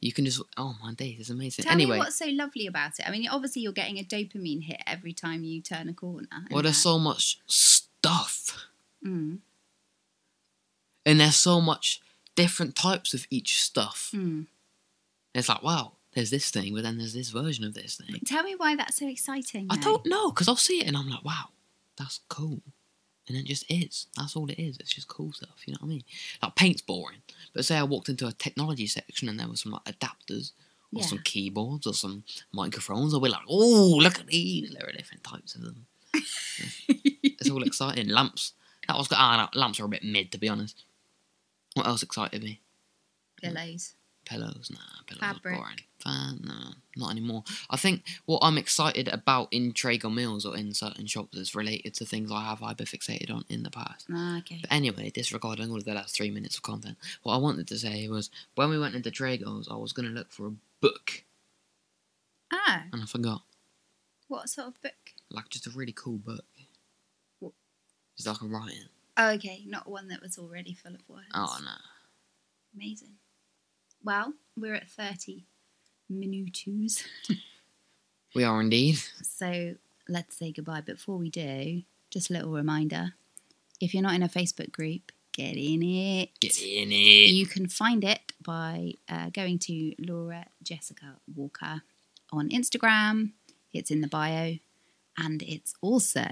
You 0.01 0.13
can 0.13 0.25
just, 0.25 0.41
oh 0.57 0.77
my 0.83 0.95
days, 0.95 1.17
it's 1.21 1.31
amazing. 1.31 1.65
Tell 1.65 1.73
anyway, 1.75 1.95
me 1.97 1.99
what's 1.99 2.17
so 2.19 2.27
lovely 2.27 2.67
about 2.67 2.99
it. 2.99 3.07
I 3.07 3.11
mean, 3.11 3.29
obviously 3.29 3.61
you're 3.63 3.73
getting 3.73 3.99
a 3.99 4.03
dopamine 4.05 4.63
hit 4.63 4.81
every 4.87 5.13
time 5.13 5.43
you 5.45 5.61
turn 5.61 5.89
a 5.91 5.95
corner. 5.95 6.27
well, 6.51 6.63
there's 6.63 6.77
that. 6.77 6.81
so 6.91 6.99
much 6.99 7.39
stuff, 7.47 8.67
Mm, 9.05 9.39
and 11.07 11.21
there's 11.21 11.37
so 11.37 11.61
much 11.61 12.01
different 12.35 12.77
types 12.77 13.15
of 13.15 13.27
each 13.31 13.63
stuff. 13.63 14.11
mm. 14.15 14.47
It's 15.35 15.49
like, 15.49 15.63
wow, 15.63 15.93
there's 16.15 16.31
this 16.31 16.51
thing, 16.51 16.75
but 16.75 16.83
then 16.83 16.99
there's 16.99 17.15
this 17.15 17.31
version 17.31 17.65
of 17.65 17.75
this 17.75 17.97
thing. 17.97 18.21
Tell 18.27 18.43
me 18.43 18.55
why 18.57 18.75
that's 18.77 18.99
so 18.99 19.07
exciting. 19.09 19.67
I 19.71 19.77
though. 19.77 19.83
don't 19.83 20.07
know, 20.07 20.31
because 20.31 20.49
I'll 20.49 20.57
see 20.57 20.81
it 20.81 20.87
and 20.87 20.97
I'm 20.97 21.09
like, 21.09 21.25
wow, 21.25 21.51
that's 21.97 22.21
cool. 22.29 22.61
And 23.29 23.37
it 23.37 23.45
just 23.47 23.65
is. 23.71 24.07
That's 24.17 24.35
all 24.35 24.51
it 24.51 24.59
is. 24.59 24.77
It's 24.79 24.93
just 24.93 25.07
cool 25.07 25.33
stuff. 25.33 25.63
You 25.65 25.73
know 25.75 25.79
what 25.81 25.87
I 25.87 25.91
mean? 25.91 26.03
Like 26.43 26.57
paint's 26.57 26.83
boring. 26.83 27.19
But 27.55 27.65
say 27.65 27.77
I 27.77 27.85
walked 27.85 28.09
into 28.09 28.27
a 28.27 28.33
technology 28.33 28.89
section 28.89 29.29
and 29.29 29.39
there 29.39 29.47
was 29.49 29.61
some 29.61 29.71
like 29.73 29.85
adapters 29.85 30.51
or 30.93 31.01
Yeah. 31.03 31.07
some 31.07 31.19
keyboards 31.23 31.87
or 31.87 31.95
some 31.95 32.25
microphones, 32.53 33.15
I'll 33.15 33.21
be 33.21 33.29
like, 33.29 33.43
oh, 33.49 33.99
look 34.03 34.19
at 34.19 34.27
these. 34.27 34.73
There 34.73 34.89
are 34.89 34.93
different 34.93 35.23
types 35.23 35.55
of 35.55 35.63
them. 35.63 35.87
it's 36.89 37.49
all 37.49 37.63
exciting. 37.63 38.09
Lamps. 38.09 38.55
That 38.89 38.97
was 38.97 39.07
ah, 39.13 39.49
no, 39.55 39.61
lamps 39.61 39.79
are 39.79 39.85
a 39.85 39.89
bit 39.89 40.03
mid 40.03 40.33
to 40.33 40.39
be 40.39 40.49
honest. 40.49 40.83
What 41.75 41.87
else 41.87 42.03
excited 42.03 42.43
me? 42.43 42.61
Pillows. 43.41 43.95
Pillows. 44.31 44.71
Nah, 44.73 44.79
pillows 45.09 45.21
Fabric. 45.21 45.55
are 45.55 45.59
boring. 45.59 45.77
Fan, 46.05 46.41
nah, 46.45 46.71
not 46.97 47.11
anymore. 47.11 47.43
I 47.69 47.77
think 47.77 48.05
what 48.27 48.39
I'm 48.43 48.57
excited 48.57 49.09
about 49.09 49.49
in 49.51 49.73
Trago 49.73 50.13
Mills 50.15 50.47
or 50.47 50.57
in 50.57 50.73
certain 50.73 51.07
shops 51.07 51.37
is 51.37 51.55
related 51.57 51.95
to 51.95 52.05
things 52.05 52.31
I 52.31 52.45
have 52.45 52.61
hyperfixated 52.61 53.29
on 53.31 53.45
in 53.49 53.65
the 53.65 53.71
past. 53.71 54.07
Ah, 54.11 54.39
okay. 54.39 54.59
But 54.63 54.73
anyway, 54.73 55.11
disregarding 55.11 55.69
all 55.71 55.79
of 55.79 55.85
the 55.85 55.95
last 55.95 56.15
three 56.15 56.31
minutes 56.31 56.57
of 56.57 56.63
content, 56.63 56.97
what 57.25 57.35
I 57.35 57.39
wanted 57.39 57.67
to 57.69 57.77
say 57.79 58.07
was 58.09 58.31
when 58.55 58.71
we 58.71 58.79
went 58.79 58.95
into 58.95 59.11
Trago's, 59.11 59.69
I 59.69 59.75
was 59.75 59.93
going 59.93 60.07
to 60.09 60.15
look 60.15 60.31
for 60.31 60.47
a 60.47 60.53
book, 60.81 61.25
Ah, 62.53 62.85
and 62.93 63.03
I 63.03 63.07
forgot. 63.07 63.43
what 64.29 64.49
sort 64.49 64.69
of 64.69 64.81
book? 64.83 64.93
Like 65.31 65.49
just 65.49 65.67
a 65.67 65.71
really 65.71 65.93
cool 65.93 66.19
book. 66.19 66.45
What? 67.41 67.53
It's 68.17 68.27
like 68.29 68.41
a 68.43 68.47
writing. 68.47 68.85
Oh, 69.17 69.31
okay, 69.33 69.65
not 69.67 69.89
one 69.91 70.09
that 70.09 70.23
was 70.23 70.39
already 70.39 70.73
full 70.73 70.95
of 70.95 71.03
words. 71.09 71.27
Oh 71.35 71.59
no. 71.65 71.73
Amazing. 72.77 73.15
Well, 74.03 74.35
we're 74.57 74.75
at 74.75 74.89
30 74.91 75.45
minutos. 76.11 77.05
We 78.35 78.45
are 78.45 78.61
indeed. 78.61 78.99
So 79.23 79.75
let's 80.09 80.37
say 80.37 80.53
goodbye. 80.53 80.83
Before 80.83 81.17
we 81.17 81.31
do, 81.31 81.83
just 82.11 82.31
a 82.31 82.33
little 82.33 82.53
reminder 82.53 83.15
if 83.81 83.95
you're 83.95 84.03
not 84.03 84.15
in 84.15 84.23
a 84.23 84.29
Facebook 84.29 84.71
group, 84.71 85.11
get 85.33 85.57
in 85.57 85.83
it. 85.83 86.31
Get 86.41 86.61
in 86.61 86.93
it. 86.93 87.31
You 87.31 87.47
can 87.47 87.67
find 87.67 88.05
it 88.05 88.33
by 88.43 88.93
uh, 89.09 89.31
going 89.31 89.59
to 89.61 89.95
Laura 89.99 90.47
Jessica 90.63 91.17
Walker 91.35 91.83
on 92.33 92.51
Instagram. 92.51 93.33
It's 93.73 93.91
in 93.91 94.01
the 94.01 94.09
bio, 94.09 94.59
and 95.17 95.43
it's 95.43 95.75
also 95.81 96.27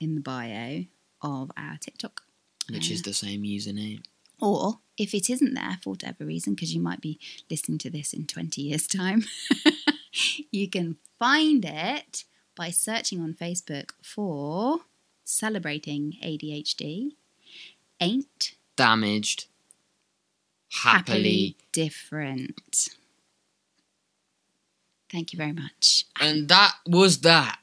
in 0.00 0.14
the 0.14 0.20
bio 0.20 0.84
of 1.22 1.50
our 1.56 1.76
TikTok. 1.80 2.22
Which 2.70 2.90
is 2.90 3.02
the 3.02 3.12
same 3.12 3.42
username. 3.42 4.04
Or 4.42 4.80
if 4.98 5.14
it 5.14 5.30
isn't 5.30 5.54
there 5.54 5.78
for 5.82 5.90
whatever 5.90 6.26
reason, 6.26 6.54
because 6.54 6.74
you 6.74 6.80
might 6.80 7.00
be 7.00 7.20
listening 7.48 7.78
to 7.78 7.90
this 7.90 8.12
in 8.12 8.26
20 8.26 8.60
years' 8.60 8.88
time, 8.88 9.24
you 10.50 10.68
can 10.68 10.96
find 11.18 11.64
it 11.64 12.24
by 12.56 12.70
searching 12.70 13.20
on 13.20 13.34
Facebook 13.34 13.90
for 14.02 14.80
Celebrating 15.24 16.14
ADHD 16.22 17.12
Ain't 18.00 18.56
Damaged. 18.76 19.46
Happily. 20.82 20.98
Happily 20.98 21.56
Different. 21.70 22.88
Thank 25.10 25.32
you 25.32 25.36
very 25.36 25.52
much. 25.52 26.06
And 26.20 26.48
that 26.48 26.72
was 26.86 27.20
that. 27.20 27.58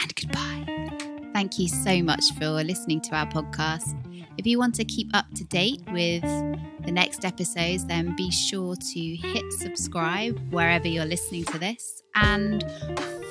and 0.00 0.14
goodbye. 0.14 1.28
Thank 1.32 1.58
you 1.58 1.66
so 1.66 2.02
much 2.02 2.24
for 2.38 2.62
listening 2.62 3.00
to 3.02 3.16
our 3.16 3.26
podcast. 3.26 3.96
If 4.38 4.46
you 4.46 4.56
want 4.56 4.76
to 4.76 4.84
keep 4.84 5.10
up 5.14 5.26
to 5.34 5.44
date 5.44 5.82
with 5.90 6.22
the 6.22 6.92
next 6.92 7.24
episodes, 7.24 7.84
then 7.86 8.14
be 8.14 8.30
sure 8.30 8.76
to 8.76 9.00
hit 9.16 9.52
subscribe 9.52 10.38
wherever 10.52 10.86
you're 10.86 11.04
listening 11.04 11.44
to 11.46 11.58
this 11.58 12.04
and 12.14 12.64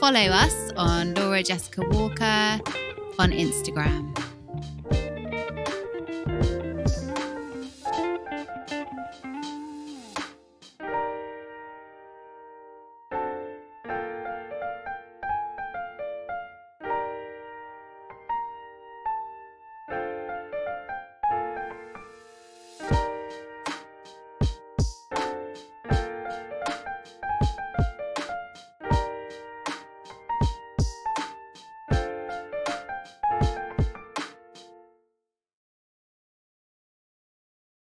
follow 0.01 0.19
us 0.19 0.71
on 0.75 1.13
Laura 1.13 1.41
Jessica 1.41 1.81
Walker 1.89 2.59
on 3.17 3.31
Instagram. 3.31 4.36